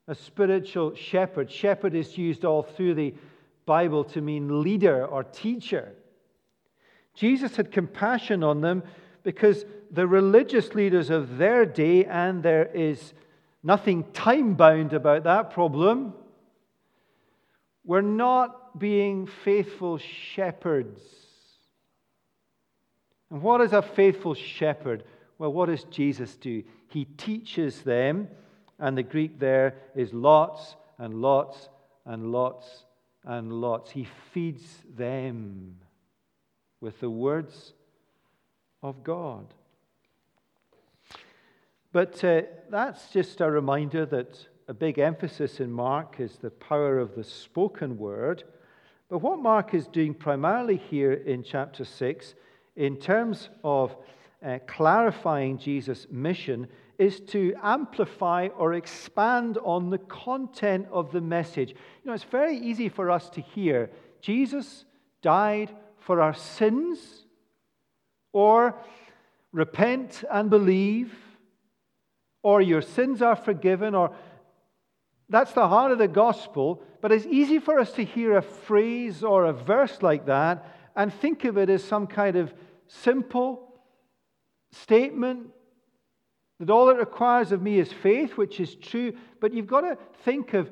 a 0.10 0.16
spiritual 0.16 0.94
shepherd. 0.96 1.50
Shepherd 1.50 1.96
is 1.96 2.18
used 2.18 2.44
all 2.44 2.64
through 2.64 2.96
the 2.96 3.14
Bible 3.66 4.04
to 4.06 4.22
mean 4.22 4.62
leader 4.62 5.06
or 5.06 5.24
teacher. 5.24 5.94
Jesus 7.14 7.56
had 7.56 7.72
compassion 7.72 8.44
on 8.44 8.62
them 8.62 8.84
because 9.24 9.66
the 9.92 10.08
religious 10.08 10.74
leaders 10.74 11.10
of 11.10 11.38
their 11.38 11.66
day, 11.66 12.06
and 12.06 12.42
there 12.42 12.66
is 12.66 13.14
nothing 13.64 14.04
time 14.14 14.54
bound 14.56 14.94
about 14.94 15.24
that 15.26 15.52
problem, 15.52 16.14
were 17.84 18.02
not 18.02 18.80
being 18.80 19.28
faithful 19.28 19.98
shepherds. 19.98 21.02
And 23.30 23.42
what 23.42 23.62
is 23.62 23.74
a 23.74 23.82
faithful 23.82 24.34
shepherd? 24.34 25.04
Well, 25.38 25.54
what 25.54 25.68
does 25.68 25.84
Jesus 25.86 26.36
do? 26.38 26.64
He 26.88 27.06
teaches 27.06 27.82
them, 27.82 28.28
and 28.80 28.98
the 28.98 29.04
Greek 29.04 29.40
there 29.40 29.76
is 29.96 30.14
lots 30.14 30.76
and 30.98 31.16
lots 31.22 31.70
and 32.06 32.32
lots 32.32 32.86
and 33.24 33.52
lots. 33.54 33.92
He 33.92 34.08
feeds 34.34 34.64
them 34.96 35.78
with 36.80 37.00
the 37.00 37.10
words 37.10 37.74
of 38.82 39.04
God. 39.04 39.54
But 41.92 42.24
uh, 42.24 42.44
that's 42.70 43.12
just 43.12 43.42
a 43.42 43.52
reminder 43.52 44.06
that 44.08 44.48
a 44.68 44.74
big 44.74 44.98
emphasis 44.98 45.60
in 45.60 45.72
Mark 45.72 46.20
is 46.20 46.38
the 46.38 46.50
power 46.50 46.98
of 47.00 47.16
the 47.16 47.24
spoken 47.24 47.98
word. 47.98 48.44
But 49.10 49.20
what 49.20 49.40
Mark 49.40 49.74
is 49.74 49.88
doing 49.88 50.14
primarily 50.14 50.78
here 50.78 51.12
in 51.12 51.44
chapter 51.44 51.84
6, 51.84 52.36
in 52.78 52.96
terms 52.96 53.50
of 53.64 53.96
uh, 54.44 54.60
clarifying 54.68 55.58
Jesus' 55.58 56.08
mission, 56.10 56.68
is 57.02 57.20
to 57.20 57.52
amplify 57.64 58.48
or 58.56 58.76
expand 58.76 59.58
on 59.64 59.90
the 59.90 59.98
content 59.98 60.86
of 60.92 61.12
the 61.12 61.20
message. 61.20 61.70
You 61.70 62.06
know, 62.06 62.14
it's 62.14 62.24
very 62.24 62.56
easy 62.56 62.90
for 62.90 63.10
us 63.10 63.28
to 63.32 63.42
hear 63.42 63.90
Jesus 64.22 64.86
died 65.24 65.76
for 65.98 66.22
our 66.22 66.36
sins, 66.36 67.00
or 68.34 68.76
repent 69.52 70.24
and 70.30 70.52
believe, 70.52 71.12
or 72.44 72.62
your 72.62 72.84
sins 72.84 73.24
are 73.24 73.36
forgiven, 73.36 73.96
or 73.96 74.16
that's 75.28 75.54
the 75.54 75.68
heart 75.68 75.92
of 75.92 75.98
the 75.98 76.08
gospel. 76.08 76.84
But 77.02 77.12
it's 77.12 77.26
easy 77.26 77.58
for 77.58 77.80
us 77.80 77.94
to 77.94 78.06
hear 78.06 78.38
a 78.38 78.44
phrase 78.44 79.24
or 79.24 79.46
a 79.46 79.54
verse 79.54 80.04
like 80.04 80.28
that 80.28 80.68
and 80.96 81.12
think 81.12 81.46
of 81.46 81.58
it 81.58 81.72
as 81.72 81.84
some 81.84 82.06
kind 82.06 82.36
of 82.36 82.54
simple 82.88 83.74
statement 84.72 85.48
that 86.62 86.70
all 86.70 86.90
it 86.90 86.98
requires 86.98 87.52
of 87.52 87.60
me 87.60 87.80
is 87.80 87.92
faith, 87.92 88.38
which 88.38 88.60
is 88.60 88.76
true. 88.76 89.14
But 89.40 89.52
you've 89.52 89.66
got 89.66 89.82
to 89.82 89.98
think 90.24 90.54
of 90.54 90.70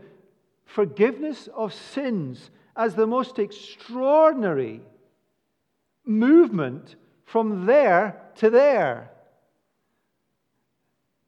forgiveness 0.64 1.50
of 1.56 1.74
sins 1.74 2.52
as 2.76 2.94
the 2.94 3.08
most 3.08 3.40
extraordinary 3.40 4.82
movement 6.06 6.96
from 7.26 7.66
there 7.66 8.22
to 8.36 8.52
there. 8.52 9.10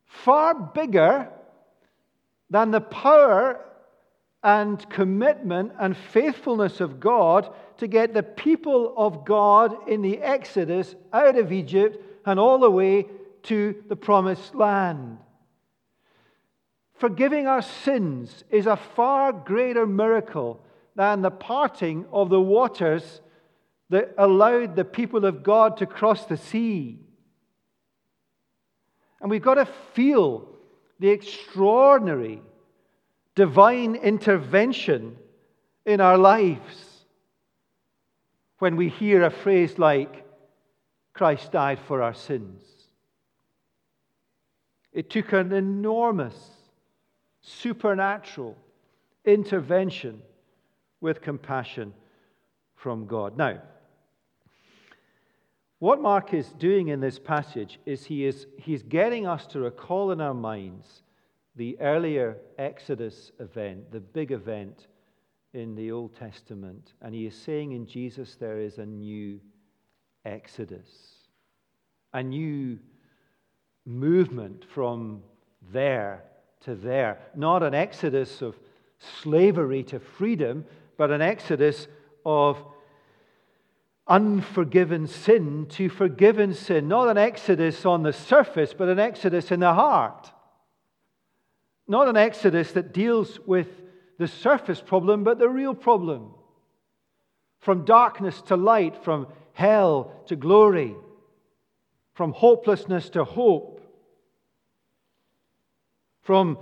Far 0.05 0.53
bigger 0.53 1.29
than 2.51 2.69
the 2.69 2.81
power 2.81 3.65
and 4.43 4.87
commitment 4.91 5.71
and 5.79 5.97
faithfulness 5.97 6.81
of 6.81 6.99
God 6.99 7.51
to 7.77 7.87
get 7.87 8.13
the 8.13 8.21
people 8.21 8.93
of 8.95 9.25
God 9.25 9.89
in 9.89 10.03
the 10.03 10.19
Exodus 10.19 10.93
out 11.11 11.35
of 11.35 11.51
Egypt 11.51 11.97
and 12.27 12.39
all 12.39 12.59
the 12.59 12.69
way 12.69 13.07
to 13.43 13.83
the 13.87 13.95
promised 13.95 14.55
land. 14.55 15.17
Forgiving 16.93 17.47
our 17.47 17.61
sins 17.61 18.43
is 18.49 18.67
a 18.67 18.75
far 18.75 19.33
greater 19.33 19.87
miracle 19.87 20.63
than 20.95 21.21
the 21.21 21.31
parting 21.31 22.05
of 22.11 22.29
the 22.29 22.41
waters 22.41 23.21
that 23.89 24.13
allowed 24.17 24.75
the 24.75 24.85
people 24.85 25.25
of 25.25 25.43
God 25.43 25.77
to 25.77 25.85
cross 25.85 26.25
the 26.25 26.37
sea. 26.37 26.99
And 29.19 29.29
we've 29.29 29.41
got 29.41 29.55
to 29.55 29.67
feel 29.93 30.47
the 30.99 31.09
extraordinary 31.09 32.41
divine 33.35 33.95
intervention 33.95 35.17
in 35.85 36.01
our 36.01 36.17
lives 36.17 37.05
when 38.59 38.75
we 38.75 38.89
hear 38.89 39.23
a 39.23 39.31
phrase 39.31 39.79
like, 39.79 40.25
Christ 41.13 41.51
died 41.51 41.79
for 41.87 42.01
our 42.01 42.13
sins. 42.13 42.61
It 44.93 45.09
took 45.09 45.31
an 45.33 45.53
enormous 45.53 46.35
supernatural 47.41 48.57
intervention 49.25 50.21
with 50.99 51.21
compassion 51.21 51.93
from 52.75 53.07
God. 53.07 53.37
Now, 53.37 53.61
what 55.79 56.01
Mark 56.01 56.33
is 56.33 56.47
doing 56.49 56.89
in 56.89 56.99
this 56.99 57.17
passage 57.17 57.79
is 57.85 58.05
he 58.05 58.25
is 58.25 58.45
he's 58.57 58.83
getting 58.83 59.25
us 59.25 59.47
to 59.47 59.59
recall 59.59 60.11
in 60.11 60.21
our 60.21 60.33
minds 60.33 61.01
the 61.55 61.79
earlier 61.79 62.37
Exodus 62.57 63.31
event, 63.39 63.91
the 63.91 63.99
big 63.99 64.31
event 64.31 64.87
in 65.53 65.75
the 65.75 65.91
Old 65.91 66.15
Testament. 66.15 66.93
And 67.01 67.15
he 67.15 67.25
is 67.25 67.35
saying 67.35 67.71
in 67.71 67.87
Jesus 67.87 68.35
there 68.35 68.59
is 68.59 68.77
a 68.77 68.85
new 68.85 69.39
Exodus, 70.23 70.87
a 72.13 72.21
new 72.21 72.77
movement 73.85 74.65
from 74.73 75.23
there 75.71 76.23
to 76.61 76.75
there. 76.75 77.19
Not 77.35 77.63
an 77.63 77.73
exodus 77.73 78.41
of 78.41 78.55
slavery 79.21 79.83
to 79.83 79.99
freedom, 79.99 80.65
but 80.97 81.11
an 81.11 81.21
exodus 81.21 81.87
of 82.25 82.63
unforgiven 84.07 85.07
sin 85.07 85.65
to 85.69 85.89
forgiven 85.89 86.53
sin. 86.53 86.87
Not 86.87 87.07
an 87.07 87.17
exodus 87.17 87.85
on 87.85 88.03
the 88.03 88.13
surface, 88.13 88.73
but 88.73 88.89
an 88.89 88.99
exodus 88.99 89.51
in 89.51 89.59
the 89.59 89.73
heart. 89.73 90.31
Not 91.87 92.07
an 92.07 92.17
exodus 92.17 92.71
that 92.73 92.93
deals 92.93 93.39
with 93.45 93.67
the 94.17 94.27
surface 94.27 94.81
problem, 94.81 95.23
but 95.23 95.39
the 95.39 95.49
real 95.49 95.73
problem. 95.73 96.33
From 97.59 97.85
darkness 97.85 98.41
to 98.43 98.55
light, 98.55 99.03
from 99.03 99.27
hell 99.53 100.11
to 100.27 100.35
glory, 100.35 100.95
from 102.13 102.33
hopelessness 102.33 103.09
to 103.11 103.23
hope, 103.23 103.70
from 106.21 106.57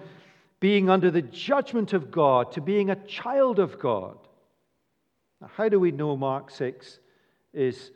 being 0.60 0.90
under 0.90 1.10
the 1.12 1.22
judgment 1.22 1.94
of 1.94 2.12
God 2.12 2.52
to 2.54 2.62
being 2.62 2.90
a 2.90 2.96
child 2.96 3.60
of 3.60 3.80
God. 3.80 4.18
Now, 5.42 5.50
how 5.56 5.70
do 5.70 5.80
we 5.80 5.92
know 5.92 6.18
Mark 6.18 6.52
6 6.52 7.00
is 7.54 7.92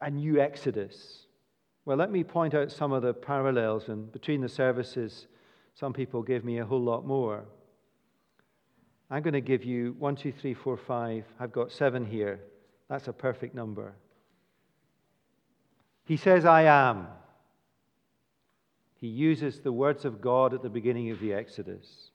a 0.00 0.10
new 0.10 0.40
Exodus? 0.40 1.26
Well, 1.84 1.96
let 1.96 2.10
me 2.10 2.24
point 2.24 2.54
out 2.54 2.70
some 2.70 2.92
of 2.92 3.02
the 3.02 3.14
parallels, 3.14 3.88
and 3.88 4.10
between 4.12 4.40
the 4.40 4.48
services, 4.48 5.26
some 5.74 5.92
people 5.92 6.22
give 6.22 6.44
me 6.44 6.58
a 6.58 6.64
whole 6.64 6.82
lot 6.82 7.06
more. 7.06 7.44
I'm 9.10 9.22
going 9.22 9.34
to 9.34 9.40
give 9.40 9.64
you 9.64 9.94
one, 9.98 10.16
two, 10.16 10.32
three, 10.32 10.54
four, 10.54 10.76
five. 10.76 11.24
I've 11.38 11.52
got 11.52 11.70
seven 11.70 12.06
here. 12.06 12.40
That's 12.88 13.08
a 13.08 13.12
perfect 13.12 13.54
number. 13.54 13.94
He 16.04 16.16
says, 16.16 16.44
I 16.44 16.62
am. 16.62 17.06
He 19.02 19.08
uses 19.08 19.58
the 19.58 19.72
words 19.72 20.04
of 20.04 20.20
God 20.20 20.54
at 20.54 20.62
the 20.62 20.70
beginning 20.70 21.10
of 21.10 21.18
the 21.18 21.34
Exodus. 21.34 22.12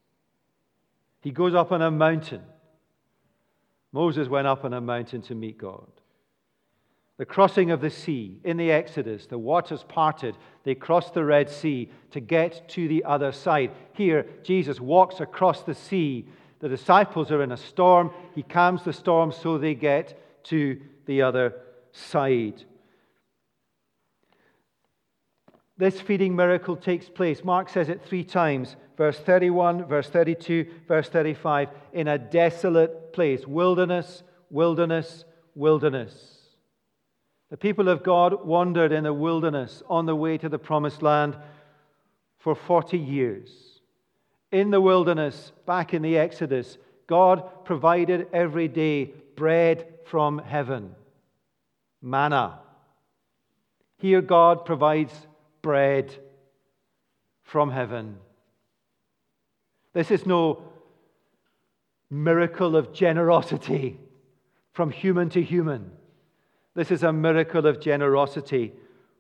He 1.20 1.32
goes 1.32 1.54
up 1.54 1.74
on 1.74 1.82
a 1.82 1.92
mountain. 1.92 2.42
Moses 3.92 4.30
went 4.30 4.48
up 4.48 4.64
on 4.64 4.72
a 4.72 4.80
mountain 4.80 5.22
to 5.24 5.36
meet 5.36 5.58
God. 5.58 5.92
The 7.18 7.26
crossing 7.26 7.72
of 7.72 7.82
the 7.82 7.90
sea 7.90 8.40
in 8.46 8.56
the 8.56 8.72
Exodus, 8.72 9.26
the 9.26 9.38
waters 9.38 9.84
parted. 9.84 10.38
They 10.64 10.76
crossed 10.76 11.14
the 11.14 11.26
Red 11.26 11.50
Sea 11.50 11.92
to 12.12 12.22
get 12.22 12.70
to 12.70 12.88
the 12.88 13.04
other 13.04 13.34
side. 13.34 13.72
Here, 13.92 14.26
Jesus 14.44 14.80
walks 14.80 15.20
across 15.20 15.64
the 15.64 15.76
sea. 15.76 16.30
The 16.60 16.70
disciples 16.70 17.32
are 17.32 17.44
in 17.44 17.52
a 17.52 17.58
storm. 17.58 18.12
He 18.34 18.44
calms 18.44 18.84
the 18.84 18.94
storm 18.94 19.34
so 19.34 19.58
they 19.58 19.76
get 19.76 20.46
to 20.46 20.80
the 21.06 21.24
other 21.24 21.54
side. 21.92 22.64
This 25.78 26.02
feeding 26.02 26.36
miracle 26.36 26.76
takes 26.76 27.08
place. 27.08 27.44
Mark 27.44 27.70
says 27.70 27.90
it 27.90 28.04
three 28.04 28.24
times 28.24 28.76
verse 28.98 29.20
31, 29.20 29.86
verse 29.86 30.10
32, 30.10 30.66
verse 30.88 31.08
35 31.08 31.70
in 31.94 32.08
a 32.08 32.18
desolate 32.18 33.14
place 33.14 33.46
wilderness, 33.46 34.24
wilderness, 34.50 35.24
wilderness. 35.54 36.38
The 37.50 37.58
people 37.58 37.88
of 37.88 38.04
God 38.04 38.46
wandered 38.46 38.92
in 38.92 39.04
the 39.04 39.14
wilderness 39.14 39.84
on 39.88 40.06
the 40.06 40.16
way 40.16 40.38
to 40.38 40.50
the 40.50 40.60
promised 40.60 41.02
land 41.02 41.38
for 42.40 42.56
40 42.56 42.98
years. 42.98 43.52
In 44.52 44.72
the 44.72 44.82
wilderness, 44.82 45.52
back 45.66 45.94
in 45.94 46.02
the 46.02 46.18
Exodus, 46.18 46.78
God 47.06 47.66
provided 47.66 48.28
every 48.34 48.68
day 48.68 49.14
bread 49.36 49.88
from 50.06 50.40
heaven, 50.40 50.96
manna. 52.02 52.60
Here, 53.98 54.22
God 54.22 54.66
provides 54.66 55.14
bread 55.68 56.16
from 57.44 57.70
heaven. 57.72 58.16
This 59.92 60.12
is 60.12 60.26
no 60.26 60.64
miracle 62.10 62.78
of 62.78 62.94
generosity 62.94 64.00
from 64.72 64.92
human 64.92 65.30
to 65.32 65.42
human. 65.44 65.92
This 66.74 66.90
is 66.90 67.04
a 67.04 67.12
miracle 67.12 67.68
of 67.68 67.82
generosity 67.82 68.72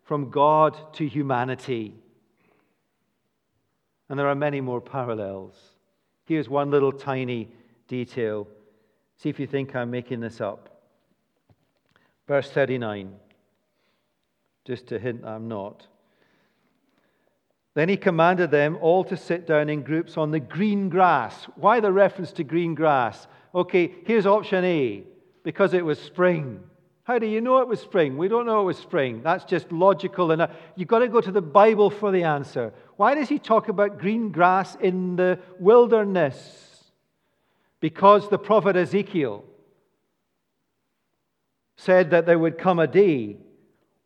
from 0.05 0.29
God 0.29 0.77
to 0.93 1.05
humanity. 1.05 1.93
And 4.07 4.17
there 4.17 4.29
are 4.29 4.43
many 4.47 4.61
more 4.61 4.79
parallels. 4.79 5.55
Here's 6.23 6.47
one 6.47 6.71
little 6.71 6.93
tiny 6.93 7.49
detail. 7.89 8.47
See 9.17 9.27
if 9.27 9.37
you 9.37 9.47
think 9.47 9.75
I'm 9.75 9.91
making 9.91 10.21
this 10.21 10.39
up. 10.39 10.81
Verse 12.25 12.49
39, 12.49 13.11
just 14.63 14.87
to 14.87 14.97
hint 14.97 15.25
I'm 15.25 15.49
not. 15.49 15.87
Then 17.77 17.89
he 17.89 17.97
commanded 17.97 18.49
them 18.49 18.79
all 18.81 19.03
to 19.03 19.15
sit 19.15 19.45
down 19.45 19.69
in 19.69 19.83
groups 19.83 20.17
on 20.17 20.31
the 20.31 20.39
green 20.39 20.89
grass. 20.89 21.45
Why 21.57 21.79
the 21.79 21.91
reference 21.91 22.31
to 22.31 22.43
green 22.43 22.73
grass? 22.73 23.27
Okay, 23.53 23.93
here's 24.03 24.25
option 24.25 24.65
A 24.65 25.03
because 25.43 25.75
it 25.75 25.85
was 25.85 25.99
spring. 25.99 26.61
How 27.03 27.19
do 27.19 27.27
you 27.27 27.39
know 27.39 27.59
it 27.59 27.67
was 27.67 27.79
spring? 27.79 28.17
We 28.17 28.29
don't 28.29 28.47
know 28.47 28.61
it 28.61 28.63
was 28.63 28.79
spring. 28.79 29.21
That's 29.21 29.45
just 29.45 29.71
logical. 29.71 30.31
And 30.31 30.47
you've 30.75 30.87
got 30.87 30.99
to 30.99 31.07
go 31.07 31.21
to 31.21 31.31
the 31.31 31.39
Bible 31.39 31.91
for 31.91 32.11
the 32.11 32.23
answer. 32.23 32.73
Why 32.95 33.13
does 33.13 33.29
he 33.29 33.37
talk 33.37 33.67
about 33.67 33.99
green 33.99 34.31
grass 34.31 34.73
in 34.81 35.15
the 35.15 35.37
wilderness? 35.59 36.83
Because 37.79 38.27
the 38.27 38.39
prophet 38.39 38.75
Ezekiel 38.75 39.43
said 41.75 42.09
that 42.09 42.25
there 42.25 42.39
would 42.39 42.57
come 42.57 42.79
a 42.79 42.87
day 42.87 43.37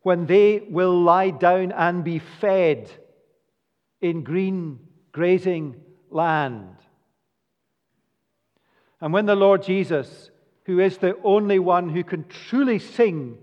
when 0.02 0.26
they 0.26 0.62
will 0.68 1.00
lie 1.00 1.30
down 1.30 1.72
and 1.72 2.04
be 2.04 2.18
fed 2.18 2.90
in 4.02 4.22
green 4.22 4.78
grazing 5.12 5.80
land. 6.10 6.76
And 9.00 9.12
when 9.12 9.24
the 9.24 9.34
Lord 9.34 9.62
Jesus 9.62 10.30
who 10.64 10.78
is 10.78 10.98
the 10.98 11.16
only 11.24 11.58
one 11.58 11.88
who 11.88 12.04
can 12.04 12.24
truly 12.28 12.78
sing 12.78 13.38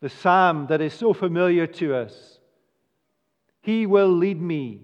the 0.00 0.08
psalm 0.08 0.66
that 0.68 0.80
is 0.80 0.94
so 0.94 1.12
familiar 1.12 1.66
to 1.66 1.94
us. 1.94 2.38
He 3.60 3.86
will 3.86 4.08
lead 4.08 4.40
me 4.40 4.80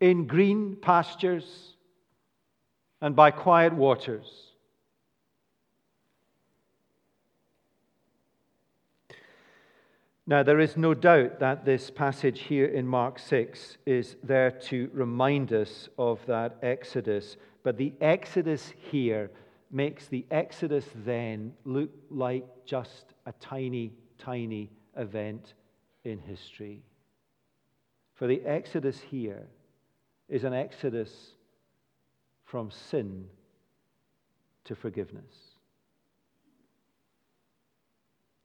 in 0.00 0.26
green 0.26 0.76
pastures 0.80 1.74
and 3.00 3.14
by 3.14 3.30
quiet 3.30 3.74
waters. 3.74 4.45
Now, 10.28 10.42
there 10.42 10.58
is 10.58 10.76
no 10.76 10.92
doubt 10.92 11.38
that 11.38 11.64
this 11.64 11.88
passage 11.88 12.40
here 12.40 12.66
in 12.66 12.84
Mark 12.84 13.20
6 13.20 13.78
is 13.86 14.16
there 14.24 14.50
to 14.50 14.90
remind 14.92 15.52
us 15.52 15.88
of 15.98 16.18
that 16.26 16.56
Exodus. 16.62 17.36
But 17.62 17.76
the 17.76 17.92
Exodus 18.00 18.72
here 18.90 19.30
makes 19.70 20.08
the 20.08 20.26
Exodus 20.32 20.84
then 21.04 21.52
look 21.64 21.90
like 22.10 22.44
just 22.64 23.14
a 23.26 23.32
tiny, 23.34 23.92
tiny 24.18 24.72
event 24.96 25.54
in 26.02 26.18
history. 26.18 26.82
For 28.14 28.26
the 28.26 28.42
Exodus 28.44 28.98
here 28.98 29.46
is 30.28 30.42
an 30.42 30.54
Exodus 30.54 31.34
from 32.44 32.72
sin 32.72 33.26
to 34.64 34.74
forgiveness. 34.74 35.36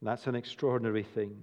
that's 0.04 0.28
an 0.28 0.36
extraordinary 0.36 1.04
thing. 1.04 1.38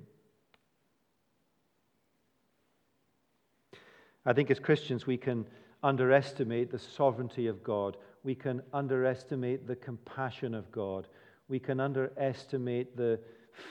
I 4.28 4.32
think 4.32 4.50
as 4.50 4.58
Christians, 4.60 5.06
we 5.06 5.16
can 5.16 5.46
underestimate 5.82 6.70
the 6.70 6.78
sovereignty 6.78 7.46
of 7.46 7.62
God 7.64 7.96
we 8.28 8.34
can 8.34 8.62
underestimate 8.72 9.66
the 9.66 9.76
compassion 9.76 10.54
of 10.54 10.70
God. 10.72 11.06
We 11.48 11.58
can 11.58 11.80
underestimate 11.80 12.96
the 12.96 13.18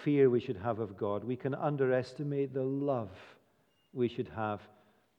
fear 0.04 0.30
we 0.30 0.40
should 0.40 0.58
have 0.58 0.80
of 0.80 0.98
God. 0.98 1.24
We 1.24 1.36
can 1.36 1.54
underestimate 1.54 2.54
the 2.54 2.64
love 2.64 3.12
we 3.94 4.08
should 4.08 4.30
have 4.30 4.62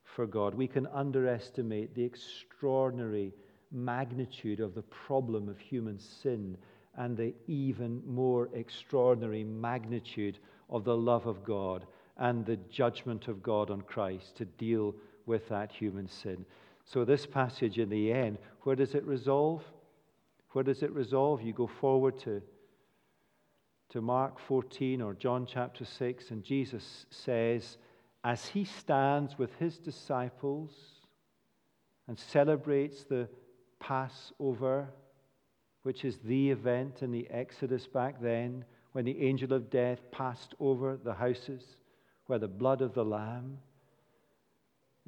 for 0.02 0.26
God. 0.26 0.54
We 0.54 0.66
can 0.66 0.86
underestimate 0.88 1.94
the 1.94 2.04
extraordinary 2.04 3.32
magnitude 3.70 4.60
of 4.60 4.74
the 4.74 4.82
problem 4.82 5.48
of 5.48 5.58
human 5.58 5.98
sin 5.98 6.56
and 6.96 7.16
the 7.16 7.34
even 7.46 8.02
more 8.06 8.48
extraordinary 8.54 9.44
magnitude 9.44 10.38
of 10.70 10.84
the 10.84 10.96
love 10.96 11.26
of 11.26 11.44
God 11.44 11.86
and 12.16 12.44
the 12.44 12.56
judgment 12.56 13.28
of 13.28 13.42
God 13.42 13.70
on 13.70 13.82
Christ 13.82 14.36
to 14.38 14.44
deal 14.44 14.94
with 15.28 15.48
that 15.48 15.70
human 15.70 16.08
sin. 16.08 16.44
So, 16.84 17.04
this 17.04 17.26
passage 17.26 17.78
in 17.78 17.90
the 17.90 18.12
end, 18.12 18.38
where 18.62 18.74
does 18.74 18.94
it 18.94 19.04
resolve? 19.04 19.62
Where 20.52 20.64
does 20.64 20.82
it 20.82 20.90
resolve? 20.92 21.42
You 21.42 21.52
go 21.52 21.66
forward 21.66 22.18
to, 22.20 22.42
to 23.90 24.00
Mark 24.00 24.40
14 24.40 25.02
or 25.02 25.14
John 25.14 25.46
chapter 25.46 25.84
6, 25.84 26.30
and 26.30 26.42
Jesus 26.42 27.06
says, 27.10 27.76
as 28.24 28.46
he 28.46 28.64
stands 28.64 29.38
with 29.38 29.54
his 29.56 29.78
disciples 29.78 30.72
and 32.08 32.18
celebrates 32.18 33.04
the 33.04 33.28
Passover, 33.78 34.88
which 35.82 36.04
is 36.04 36.18
the 36.24 36.50
event 36.50 37.02
in 37.02 37.12
the 37.12 37.28
Exodus 37.30 37.86
back 37.86 38.20
then, 38.20 38.64
when 38.92 39.04
the 39.04 39.22
angel 39.22 39.52
of 39.52 39.70
death 39.70 40.00
passed 40.10 40.54
over 40.58 40.96
the 40.96 41.14
houses 41.14 41.76
where 42.26 42.38
the 42.38 42.48
blood 42.48 42.82
of 42.82 42.94
the 42.94 43.04
Lamb. 43.04 43.58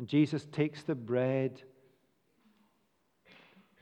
And 0.01 0.09
Jesus 0.09 0.47
takes 0.51 0.83
the 0.83 0.95
bread 0.95 1.63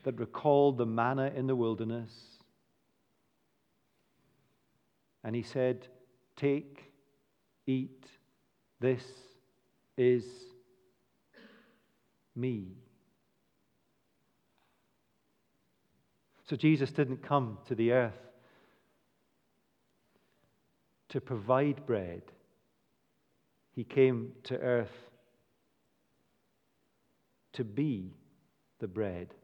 that 0.02 0.18
recalled 0.18 0.76
the 0.76 0.84
manna 0.84 1.30
in 1.32 1.46
the 1.46 1.54
wilderness. 1.54 2.10
And 5.22 5.36
he 5.36 5.42
said, 5.42 5.86
Take, 6.34 6.92
eat, 7.68 8.04
this 8.80 9.04
is 9.96 10.24
me. 12.34 12.72
So 16.50 16.56
Jesus 16.56 16.90
didn't 16.90 17.22
come 17.22 17.58
to 17.68 17.76
the 17.76 17.92
earth 17.92 18.18
to 21.10 21.20
provide 21.20 21.86
bread, 21.86 22.22
He 23.76 23.84
came 23.84 24.32
to 24.42 24.58
earth 24.58 25.08
to 27.58 27.64
be 27.64 28.14
the 28.78 28.86
bread 28.86 29.34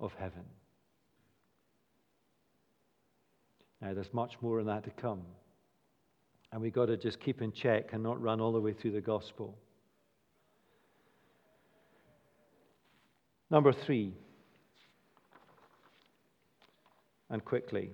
of 0.00 0.12
heaven. 0.18 0.42
Now, 3.80 3.94
there's 3.94 4.12
much 4.12 4.32
more 4.40 4.58
on 4.58 4.66
that 4.66 4.82
to 4.84 4.90
come. 4.90 5.22
And 6.50 6.60
we've 6.60 6.72
got 6.72 6.86
to 6.86 6.96
just 6.96 7.20
keep 7.20 7.40
in 7.40 7.52
check 7.52 7.92
and 7.92 8.02
not 8.02 8.20
run 8.20 8.40
all 8.40 8.50
the 8.50 8.60
way 8.60 8.72
through 8.72 8.90
the 8.92 9.00
gospel. 9.00 9.56
Number 13.48 13.72
three, 13.72 14.12
and 17.30 17.44
quickly. 17.44 17.90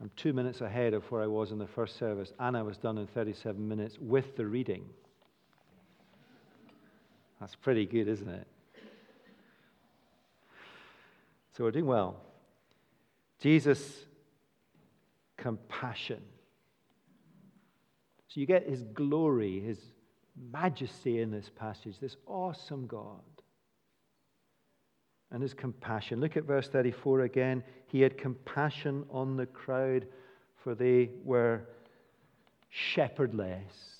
I'm 0.00 0.10
two 0.16 0.32
minutes 0.32 0.62
ahead 0.62 0.94
of 0.94 1.02
where 1.10 1.22
I 1.22 1.26
was 1.26 1.52
in 1.52 1.58
the 1.58 1.66
first 1.66 1.98
service. 1.98 2.32
Anna 2.40 2.64
was 2.64 2.78
done 2.78 2.96
in 2.96 3.06
37 3.08 3.68
minutes 3.68 3.98
with 4.00 4.36
the 4.36 4.46
reading. 4.46 4.86
That's 7.40 7.54
pretty 7.54 7.86
good, 7.86 8.08
isn't 8.08 8.28
it? 8.28 8.46
So 11.56 11.64
we're 11.64 11.70
doing 11.70 11.86
well. 11.86 12.16
Jesus' 13.40 14.04
compassion. 15.36 16.22
So 18.28 18.40
you 18.40 18.46
get 18.46 18.68
his 18.68 18.82
glory, 18.82 19.60
his 19.60 19.78
majesty 20.52 21.20
in 21.20 21.30
this 21.30 21.50
passage, 21.54 21.98
this 21.98 22.16
awesome 22.26 22.86
God. 22.86 23.20
And 25.30 25.42
his 25.42 25.54
compassion. 25.54 26.20
Look 26.20 26.36
at 26.36 26.44
verse 26.44 26.68
34 26.68 27.22
again. 27.22 27.64
He 27.86 28.00
had 28.00 28.16
compassion 28.16 29.04
on 29.10 29.36
the 29.36 29.46
crowd, 29.46 30.06
for 30.62 30.74
they 30.74 31.10
were 31.24 31.62
shepherdless. 32.68 33.95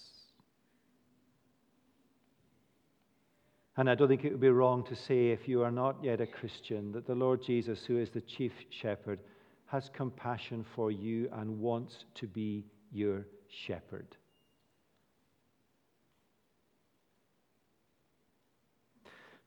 And 3.76 3.90
I 3.90 3.94
don't 3.94 4.08
think 4.08 4.24
it 4.24 4.32
would 4.32 4.40
be 4.40 4.48
wrong 4.48 4.82
to 4.84 4.96
say, 4.96 5.28
if 5.28 5.46
you 5.46 5.62
are 5.62 5.70
not 5.70 5.96
yet 6.02 6.20
a 6.20 6.26
Christian, 6.26 6.92
that 6.92 7.06
the 7.06 7.14
Lord 7.14 7.42
Jesus, 7.42 7.84
who 7.84 7.98
is 7.98 8.08
the 8.08 8.22
chief 8.22 8.52
shepherd, 8.70 9.20
has 9.66 9.90
compassion 9.92 10.64
for 10.74 10.90
you 10.90 11.28
and 11.34 11.60
wants 11.60 12.04
to 12.14 12.26
be 12.26 12.64
your 12.92 13.26
shepherd. 13.48 14.06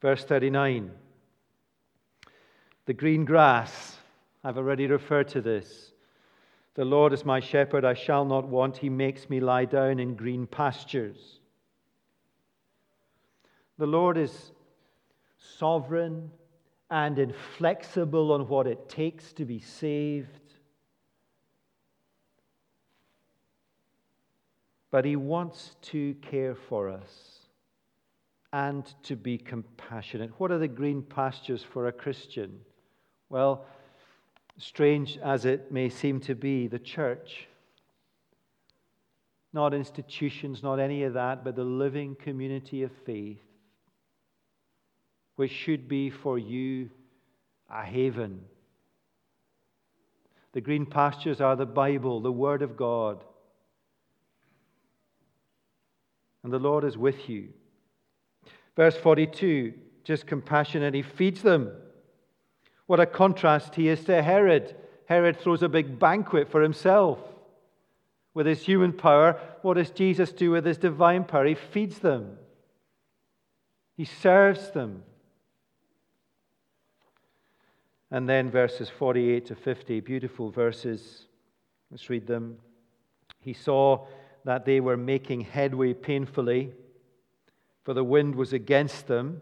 Verse 0.02 0.24
39 0.24 0.92
The 2.86 2.94
green 2.94 3.26
grass, 3.26 3.98
I've 4.44 4.58
already 4.58 4.86
referred 4.86 5.30
to 5.30 5.42
this. 5.42 5.92
The 6.76 6.86
Lord 6.86 7.14
is 7.14 7.26
my 7.26 7.40
shepherd, 7.40 7.84
I 7.84 7.96
shall 7.96 8.26
not 8.26 8.48
want. 8.48 8.78
He 8.78 8.90
makes 8.90 9.30
me 9.30 9.40
lie 9.40 9.66
down 9.66 10.00
in 10.00 10.16
green 10.16 10.46
pastures. 10.46 11.39
The 13.80 13.88
Lord 13.88 14.18
is 14.18 14.52
sovereign 15.58 16.32
and 16.92 17.18
inflexible 17.18 18.34
on 18.34 18.50
what 18.50 18.68
it 18.68 18.90
takes 18.90 19.32
to 19.34 19.46
be 19.46 19.62
saved. 19.62 20.28
But 24.92 25.06
He 25.06 25.16
wants 25.16 25.78
to 25.84 26.14
care 26.16 26.56
for 26.56 26.90
us 26.90 27.40
and 28.52 28.86
to 29.04 29.16
be 29.16 29.38
compassionate. 29.38 30.32
What 30.40 30.52
are 30.52 30.58
the 30.58 30.68
green 30.68 31.02
pastures 31.02 31.64
for 31.64 31.88
a 31.88 31.94
Christian? 31.94 32.60
Well, 33.30 33.66
strange 34.58 35.18
as 35.20 35.46
it 35.46 35.72
may 35.72 35.88
seem 35.88 36.20
to 36.22 36.36
be, 36.36 36.68
the 36.68 36.80
church. 36.80 37.48
Not 39.54 39.74
institutions, 39.74 40.64
not 40.64 40.80
any 40.80 41.04
of 41.04 41.14
that, 41.14 41.46
but 41.46 41.56
the 41.56 41.64
living 41.64 42.16
community 42.16 42.84
of 42.84 42.92
faith, 43.06 43.40
which 45.40 45.52
should 45.52 45.88
be 45.88 46.10
for 46.10 46.38
you 46.38 46.90
a 47.70 47.82
haven. 47.82 48.42
The 50.52 50.60
green 50.60 50.86
pastures 50.86 51.40
are 51.40 51.56
the 51.56 51.66
Bible, 51.66 52.20
the 52.20 52.30
Word 52.30 52.62
of 52.62 52.76
God. 52.76 53.24
And 56.44 56.52
the 56.52 56.60
Lord 56.60 56.84
is 56.84 56.98
with 56.98 57.30
you. 57.30 57.54
Verse 58.76 58.98
42 58.98 59.76
just 60.04 60.28
compassionate, 60.28 60.94
he 60.94 61.04
feeds 61.04 61.42
them. 61.42 61.72
What 62.88 63.00
a 63.00 63.06
contrast 63.06 63.76
he 63.76 63.88
is 63.88 64.04
to 64.06 64.22
Herod. 64.22 64.76
Herod 65.06 65.40
throws 65.40 65.64
a 65.64 65.70
big 65.70 66.00
banquet 66.00 66.52
for 66.52 66.62
himself. 66.62 67.18
With 68.34 68.46
his 68.46 68.62
human 68.62 68.92
power, 68.92 69.40
what 69.62 69.76
does 69.76 69.92
Jesus 69.92 70.34
do 70.34 70.52
with 70.52 70.66
his 70.66 70.78
divine 70.78 71.24
power? 71.24 71.46
He 71.46 71.56
feeds 71.56 72.00
them, 72.00 72.38
he 73.96 74.04
serves 74.04 74.72
them. 74.72 75.04
And 78.12 78.28
then 78.28 78.50
verses 78.50 78.90
48 78.90 79.46
to 79.48 79.56
50, 79.56 80.00
beautiful 80.00 80.50
verses. 80.50 81.26
Let's 81.92 82.10
read 82.10 82.28
them. 82.28 82.58
He 83.40 83.54
saw 83.54 84.08
that 84.46 84.66
they 84.66 84.80
were 84.80 84.98
making 84.98 85.42
headway 85.42 85.94
painfully 85.94 86.72
for 87.90 87.96
the 87.96 88.04
wind 88.04 88.36
was 88.36 88.54
against 88.54 89.08
them. 89.08 89.42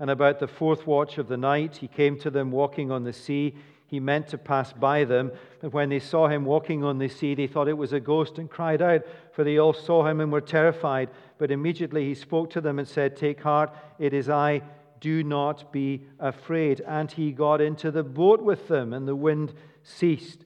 And 0.00 0.10
about 0.10 0.40
the 0.40 0.48
fourth 0.48 0.88
watch 0.88 1.18
of 1.18 1.28
the 1.28 1.36
night, 1.36 1.76
he 1.76 1.86
came 1.86 2.18
to 2.18 2.28
them 2.28 2.50
walking 2.50 2.90
on 2.90 3.04
the 3.04 3.12
sea. 3.12 3.54
He 3.86 4.00
meant 4.00 4.26
to 4.30 4.38
pass 4.38 4.72
by 4.72 5.04
them, 5.04 5.30
but 5.60 5.72
when 5.72 5.88
they 5.88 6.00
saw 6.00 6.26
him 6.26 6.44
walking 6.44 6.82
on 6.82 6.98
the 6.98 7.08
sea, 7.08 7.36
they 7.36 7.46
thought 7.46 7.68
it 7.68 7.78
was 7.78 7.92
a 7.92 8.00
ghost 8.00 8.38
and 8.38 8.50
cried 8.50 8.82
out, 8.82 9.02
for 9.32 9.44
they 9.44 9.58
all 9.58 9.72
saw 9.72 10.04
him 10.04 10.20
and 10.20 10.32
were 10.32 10.40
terrified. 10.40 11.10
But 11.38 11.52
immediately 11.52 12.06
he 12.06 12.14
spoke 12.14 12.50
to 12.50 12.60
them 12.60 12.80
and 12.80 12.88
said, 12.88 13.16
Take 13.16 13.40
heart, 13.40 13.72
it 14.00 14.14
is 14.14 14.28
I, 14.28 14.62
do 15.00 15.24
not 15.24 15.72
be 15.72 16.04
afraid. 16.18 16.80
And 16.80 17.10
he 17.10 17.32
got 17.32 17.60
into 17.60 17.90
the 17.90 18.04
boat 18.04 18.42
with 18.42 18.68
them, 18.68 18.92
and 18.92 19.08
the 19.08 19.16
wind 19.16 19.54
ceased. 19.82 20.44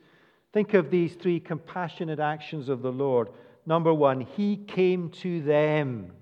Think 0.52 0.74
of 0.74 0.90
these 0.90 1.14
three 1.14 1.40
compassionate 1.40 2.20
actions 2.20 2.68
of 2.68 2.82
the 2.82 2.92
Lord. 2.92 3.28
Number 3.66 3.92
one, 3.92 4.20
he 4.20 4.56
came 4.56 5.10
to 5.10 5.42
them. 5.42 6.12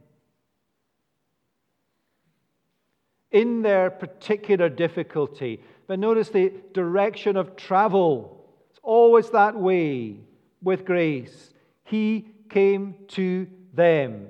in 3.32 3.62
their 3.62 3.90
particular 3.90 4.68
difficulty. 4.68 5.60
But 5.86 5.98
notice 5.98 6.28
the 6.28 6.52
direction 6.72 7.36
of 7.36 7.56
travel. 7.56 8.44
It's 8.70 8.78
always 8.82 9.30
that 9.30 9.58
way 9.58 10.18
with 10.62 10.84
grace. 10.84 11.52
He 11.84 12.28
came 12.48 12.94
to 13.08 13.48
them. 13.72 14.28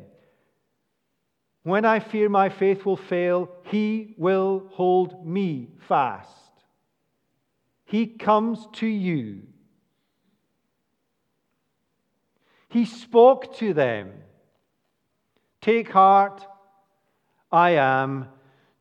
When 1.62 1.84
I 1.84 2.00
fear 2.00 2.28
my 2.28 2.48
faith 2.48 2.84
will 2.84 2.96
fail, 2.96 3.48
He 3.64 4.14
will 4.18 4.68
hold 4.72 5.26
me 5.26 5.68
fast. 5.88 6.30
He 7.84 8.06
comes 8.06 8.66
to 8.74 8.86
you. 8.86 9.42
He 12.68 12.84
spoke 12.84 13.56
to 13.58 13.74
them. 13.74 14.12
Take 15.60 15.90
heart, 15.90 16.44
I 17.52 17.72
am 17.72 18.28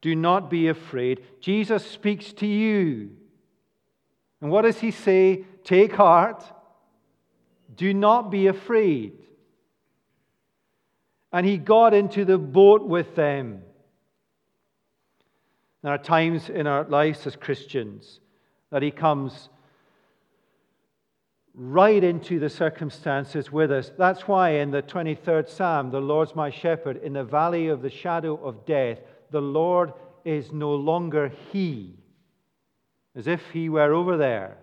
do 0.01 0.15
not 0.15 0.49
be 0.49 0.67
afraid. 0.67 1.21
Jesus 1.39 1.85
speaks 1.85 2.33
to 2.33 2.47
you. 2.47 3.11
And 4.41 4.49
what 4.49 4.63
does 4.63 4.79
he 4.79 4.89
say? 4.91 5.45
Take 5.63 5.93
heart. 5.93 6.43
Do 7.75 7.93
not 7.93 8.31
be 8.31 8.47
afraid. 8.47 9.13
And 11.31 11.45
he 11.45 11.57
got 11.57 11.93
into 11.93 12.25
the 12.25 12.37
boat 12.37 12.85
with 12.85 13.15
them. 13.15 13.61
There 15.83 15.93
are 15.93 15.97
times 15.97 16.49
in 16.49 16.67
our 16.67 16.83
lives 16.83 17.25
as 17.25 17.35
Christians 17.35 18.19
that 18.69 18.83
he 18.83 18.91
comes 18.91 19.49
right 21.53 22.03
into 22.03 22.39
the 22.39 22.49
circumstances 22.49 23.51
with 23.51 23.71
us. 23.71 23.91
That's 23.97 24.27
why 24.27 24.51
in 24.51 24.71
the 24.71 24.81
23rd 24.81 25.49
Psalm, 25.49 25.91
the 25.91 25.99
Lord's 25.99 26.35
my 26.35 26.49
shepherd, 26.49 26.97
in 26.97 27.13
the 27.13 27.23
valley 27.23 27.67
of 27.67 27.81
the 27.81 27.89
shadow 27.89 28.35
of 28.43 28.65
death, 28.65 28.99
the 29.31 29.41
Lord 29.41 29.93
is 30.23 30.51
no 30.51 30.75
longer 30.75 31.31
he, 31.51 31.95
as 33.15 33.27
if 33.27 33.41
he 33.51 33.69
were 33.69 33.93
over 33.93 34.17
there, 34.17 34.57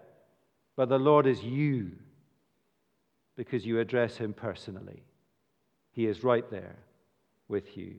but 0.76 0.88
the 0.88 0.98
Lord 0.98 1.26
is 1.26 1.42
you 1.42 1.92
because 3.36 3.66
you 3.66 3.80
address 3.80 4.16
him 4.16 4.32
personally. 4.32 5.02
He 5.98 6.06
is 6.06 6.22
right 6.22 6.48
there 6.48 6.76
with 7.48 7.76
you. 7.76 7.96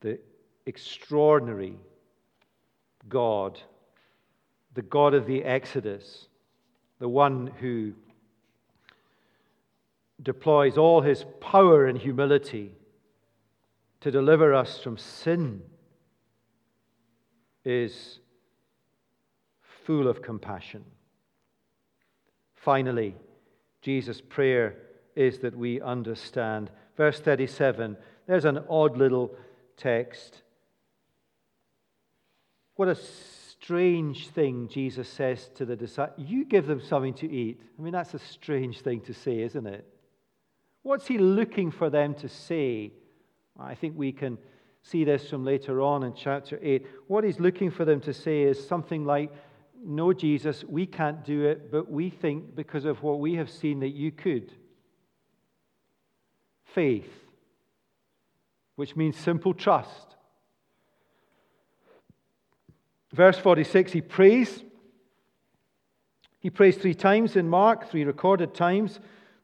The 0.00 0.18
extraordinary 0.64 1.76
God 3.10 3.60
the 4.72 4.82
God 4.82 5.12
of 5.12 5.26
the 5.26 5.44
Exodus, 5.44 6.28
the 6.98 7.08
one 7.08 7.48
who 7.60 7.92
deploys 10.22 10.78
all 10.78 11.02
his 11.02 11.26
power 11.40 11.84
and 11.84 11.98
humility 11.98 12.72
to 14.00 14.10
deliver 14.10 14.54
us 14.54 14.78
from 14.78 14.96
sin, 14.96 15.60
is 17.66 18.20
full 19.84 20.08
of 20.08 20.22
compassion. 20.22 20.84
Finally, 22.54 23.14
Jesus' 23.82 24.20
prayer 24.20 24.76
is 25.18 25.40
that 25.40 25.56
we 25.56 25.80
understand. 25.80 26.70
Verse 26.96 27.18
37, 27.18 27.96
there's 28.26 28.44
an 28.44 28.60
odd 28.70 28.96
little 28.96 29.34
text. 29.76 30.42
What 32.76 32.88
a 32.88 32.94
strange 32.94 34.28
thing 34.28 34.68
Jesus 34.68 35.08
says 35.08 35.50
to 35.56 35.66
the 35.66 35.74
disciples. 35.74 36.24
You 36.28 36.44
give 36.44 36.66
them 36.66 36.80
something 36.80 37.14
to 37.14 37.30
eat. 37.30 37.60
I 37.76 37.82
mean, 37.82 37.92
that's 37.92 38.14
a 38.14 38.20
strange 38.20 38.80
thing 38.82 39.00
to 39.02 39.12
say, 39.12 39.40
isn't 39.40 39.66
it? 39.66 39.84
What's 40.82 41.08
he 41.08 41.18
looking 41.18 41.72
for 41.72 41.90
them 41.90 42.14
to 42.14 42.28
say? 42.28 42.92
I 43.58 43.74
think 43.74 43.98
we 43.98 44.12
can 44.12 44.38
see 44.82 45.02
this 45.02 45.28
from 45.28 45.44
later 45.44 45.82
on 45.82 46.04
in 46.04 46.14
chapter 46.14 46.60
8. 46.62 46.86
What 47.08 47.24
he's 47.24 47.40
looking 47.40 47.72
for 47.72 47.84
them 47.84 48.00
to 48.02 48.14
say 48.14 48.42
is 48.42 48.64
something 48.68 49.04
like, 49.04 49.32
No, 49.84 50.12
Jesus, 50.12 50.64
we 50.64 50.86
can't 50.86 51.24
do 51.24 51.46
it, 51.46 51.72
but 51.72 51.90
we 51.90 52.10
think 52.10 52.54
because 52.54 52.84
of 52.84 53.02
what 53.02 53.18
we 53.18 53.34
have 53.34 53.50
seen 53.50 53.80
that 53.80 53.90
you 53.90 54.12
could. 54.12 54.52
Faith, 56.74 57.10
which 58.76 58.96
means 58.96 59.16
simple 59.16 59.54
trust. 59.54 60.16
Verse 63.12 63.38
46, 63.38 63.92
he 63.92 64.00
prays. 64.00 64.62
He 66.40 66.50
prays 66.50 66.76
three 66.76 66.94
times 66.94 67.36
in 67.36 67.48
Mark, 67.48 67.90
three 67.90 68.04
recorded 68.04 68.54
times, 68.54 69.00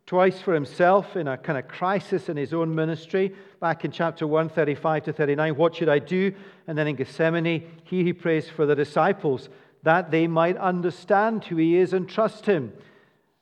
twice 0.06 0.40
for 0.40 0.54
himself 0.54 1.16
in 1.16 1.26
a 1.26 1.36
kind 1.36 1.58
of 1.58 1.66
crisis 1.66 2.28
in 2.28 2.36
his 2.36 2.52
own 2.52 2.74
ministry. 2.74 3.34
Back 3.60 3.84
in 3.84 3.90
chapter 3.90 4.26
1, 4.26 4.50
35 4.50 5.04
to 5.04 5.12
39, 5.12 5.56
what 5.56 5.74
should 5.74 5.88
I 5.88 5.98
do? 5.98 6.32
And 6.66 6.76
then 6.76 6.86
in 6.86 6.96
Gethsemane, 6.96 7.66
he, 7.84 8.04
he 8.04 8.12
prays 8.12 8.48
for 8.48 8.66
the 8.66 8.76
disciples 8.76 9.48
that 9.82 10.10
they 10.10 10.26
might 10.26 10.56
understand 10.56 11.44
who 11.44 11.56
he 11.56 11.76
is 11.76 11.92
and 11.92 12.08
trust 12.08 12.46
him. 12.46 12.72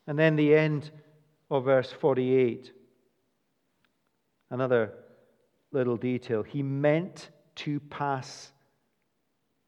And 0.07 0.19
then 0.19 0.37
the 0.37 0.55
end 0.55 0.91
of 1.51 1.65
verse 1.65 1.93
48. 1.93 2.73
Another 4.53 4.93
little 5.73 5.97
detail. 5.97 6.43
He 6.43 6.63
meant 6.63 7.31
to 7.57 7.81
pass 7.81 8.53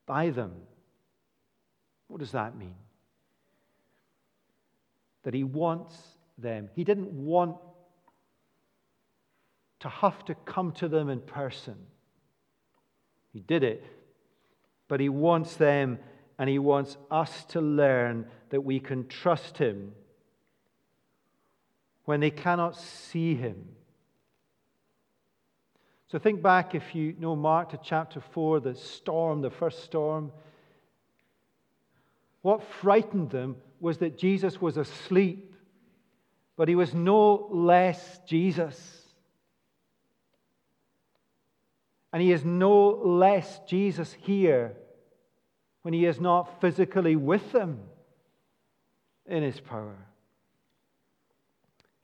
by 0.05 0.29
them. 0.29 0.53
What 2.09 2.21
does 2.21 2.33
that 2.33 2.55
mean? 2.55 2.75
That 5.23 5.33
he 5.33 5.43
wants 5.43 5.97
them. 6.37 6.69
He 6.75 6.85
didn't 6.85 7.11
want 7.13 7.57
to 9.81 9.89
have 9.89 10.23
to 10.27 10.35
come 10.35 10.73
to 10.73 10.89
them 10.89 11.09
in 11.09 11.21
person. 11.21 11.77
He 13.33 13.41
did 13.41 13.65
it. 13.65 13.87
But 14.87 15.01
he 15.01 15.09
wants 15.09 15.57
them 15.57 15.99
and 16.39 16.51
he 16.51 16.59
wants 16.59 16.99
us 17.11 17.47
to 17.47 17.63
learn 17.63 18.27
that 18.51 18.61
we 18.61 18.81
can 18.81 19.09
trust 19.09 19.57
him 19.57 19.93
when 22.05 22.21
they 22.21 22.31
cannot 22.31 22.77
see 22.77 23.35
him 23.35 23.65
so 26.15 26.21
think 26.21 26.43
back, 26.43 26.77
if 26.77 26.95
you 26.95 27.17
know 27.19 27.35
Mark, 27.35 27.71
to 27.71 27.81
chapter 27.83 28.21
4, 28.21 28.61
the 28.61 28.77
storm, 28.77 29.41
the 29.41 29.51
first 29.51 29.83
storm. 29.83 30.31
What 32.41 32.63
frightened 32.63 33.31
them 33.31 33.57
was 33.81 33.99
that 33.99 34.17
Jesus 34.17 34.61
was 34.61 34.77
asleep, 34.77 35.57
but 36.57 36.69
he 36.69 36.77
was 36.77 36.95
no 36.95 37.49
less 37.51 38.21
Jesus. 38.29 38.79
And 42.13 42.23
he 42.23 42.31
is 42.31 42.45
no 42.45 42.91
less 42.91 43.59
Jesus 43.67 44.13
here 44.13 44.77
when 45.83 45.95
he 45.95 46.07
is 46.07 46.21
not 46.21 46.61
physically 46.61 47.17
with 47.17 47.51
them 47.51 47.81
in 49.27 49.43
his 49.43 49.59
power. 49.59 49.97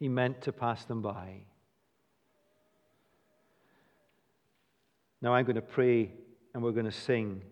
He 0.01 0.09
meant 0.09 0.43
to 0.43 0.53
pass 0.53 0.85
them 0.85 1.01
by. 1.01 1.45
Now 5.23 5.35
I'm 5.35 5.45
going 5.45 5.57
to 5.57 5.63
pray 5.63 6.13
and 6.55 6.63
we're 6.63 6.73
going 6.73 6.87
to 6.87 6.93
sing. 6.93 7.43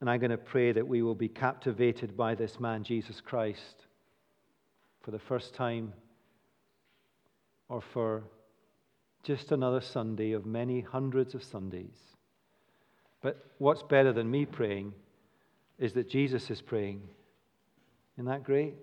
And 0.00 0.10
I'm 0.10 0.20
going 0.20 0.30
to 0.30 0.36
pray 0.36 0.72
that 0.72 0.86
we 0.86 1.02
will 1.02 1.14
be 1.14 1.28
captivated 1.28 2.16
by 2.16 2.34
this 2.34 2.60
man, 2.60 2.84
Jesus 2.84 3.20
Christ, 3.20 3.86
for 5.02 5.10
the 5.10 5.18
first 5.18 5.54
time 5.54 5.92
or 7.68 7.80
for 7.80 8.24
just 9.22 9.52
another 9.52 9.80
Sunday 9.80 10.32
of 10.32 10.44
many 10.44 10.80
hundreds 10.80 11.34
of 11.34 11.42
Sundays. 11.42 11.96
But 13.22 13.42
what's 13.58 13.82
better 13.82 14.12
than 14.12 14.30
me 14.30 14.44
praying 14.44 14.92
is 15.78 15.94
that 15.94 16.10
Jesus 16.10 16.50
is 16.50 16.60
praying. 16.60 17.00
Isn't 18.16 18.26
that 18.26 18.44
great? 18.44 18.74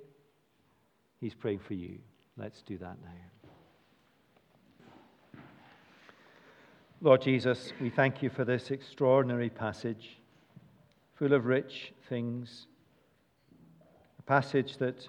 He's 1.19 1.35
praying 1.35 1.59
for 1.59 1.75
you. 1.75 1.99
Let's 2.37 2.63
do 2.63 2.77
that 2.79 2.97
now. 3.03 3.30
Lord 7.03 7.23
Jesus, 7.23 7.73
we 7.81 7.89
thank 7.89 8.21
you 8.21 8.29
for 8.29 8.45
this 8.45 8.69
extraordinary 8.69 9.49
passage, 9.49 10.19
full 11.15 11.33
of 11.33 11.47
rich 11.47 11.93
things. 12.07 12.67
A 14.19 14.21
passage 14.21 14.77
that 14.77 15.07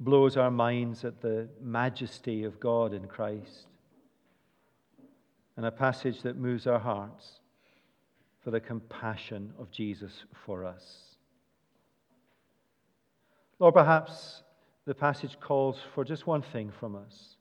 blows 0.00 0.38
our 0.38 0.50
minds 0.50 1.04
at 1.04 1.20
the 1.20 1.46
majesty 1.60 2.44
of 2.44 2.58
God 2.58 2.94
in 2.94 3.06
Christ, 3.06 3.66
and 5.58 5.66
a 5.66 5.70
passage 5.70 6.22
that 6.22 6.38
moves 6.38 6.66
our 6.66 6.78
hearts 6.78 7.40
for 8.42 8.50
the 8.50 8.60
compassion 8.60 9.52
of 9.58 9.70
Jesus 9.70 10.24
for 10.46 10.64
us. 10.64 11.16
Lord, 13.58 13.74
perhaps 13.74 14.44
the 14.86 14.94
passage 14.94 15.38
calls 15.38 15.76
for 15.94 16.06
just 16.06 16.26
one 16.26 16.40
thing 16.40 16.72
from 16.80 16.96
us 16.96 17.36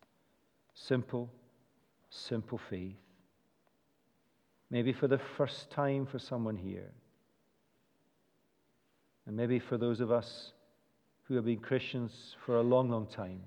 simple, 0.73 1.31
simple 2.09 2.59
faith. 2.69 2.97
Maybe 4.70 4.91
for 4.91 5.07
the 5.07 5.20
first 5.38 5.72
time 5.72 6.05
for 6.05 6.20
someone 6.20 6.57
here. 6.57 6.91
And 9.26 9.36
maybe 9.36 9.59
for 9.59 9.78
those 9.78 9.99
of 9.99 10.11
us 10.11 10.51
who 11.24 11.36
have 11.36 11.45
been 11.45 11.59
Christians 11.59 12.36
for 12.45 12.57
a 12.57 12.61
long, 12.61 12.89
long 12.89 13.07
time. 13.07 13.41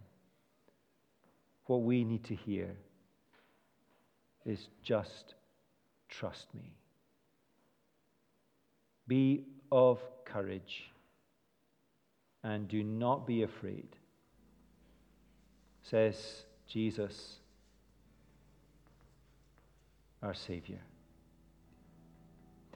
What 1.66 1.83
we 1.83 2.05
need 2.05 2.25
to 2.25 2.35
hear 2.35 2.77
is 4.45 4.68
just 4.83 5.35
trust 6.09 6.47
me. 6.55 6.75
Be 9.07 9.45
of 9.73 9.99
courage 10.25 10.91
and 12.43 12.68
do 12.68 12.83
not 12.83 13.27
be 13.27 13.43
afraid, 13.43 13.89
says 15.83 16.45
Jesus, 16.66 17.37
our 20.23 20.35
Savior. 20.35 20.81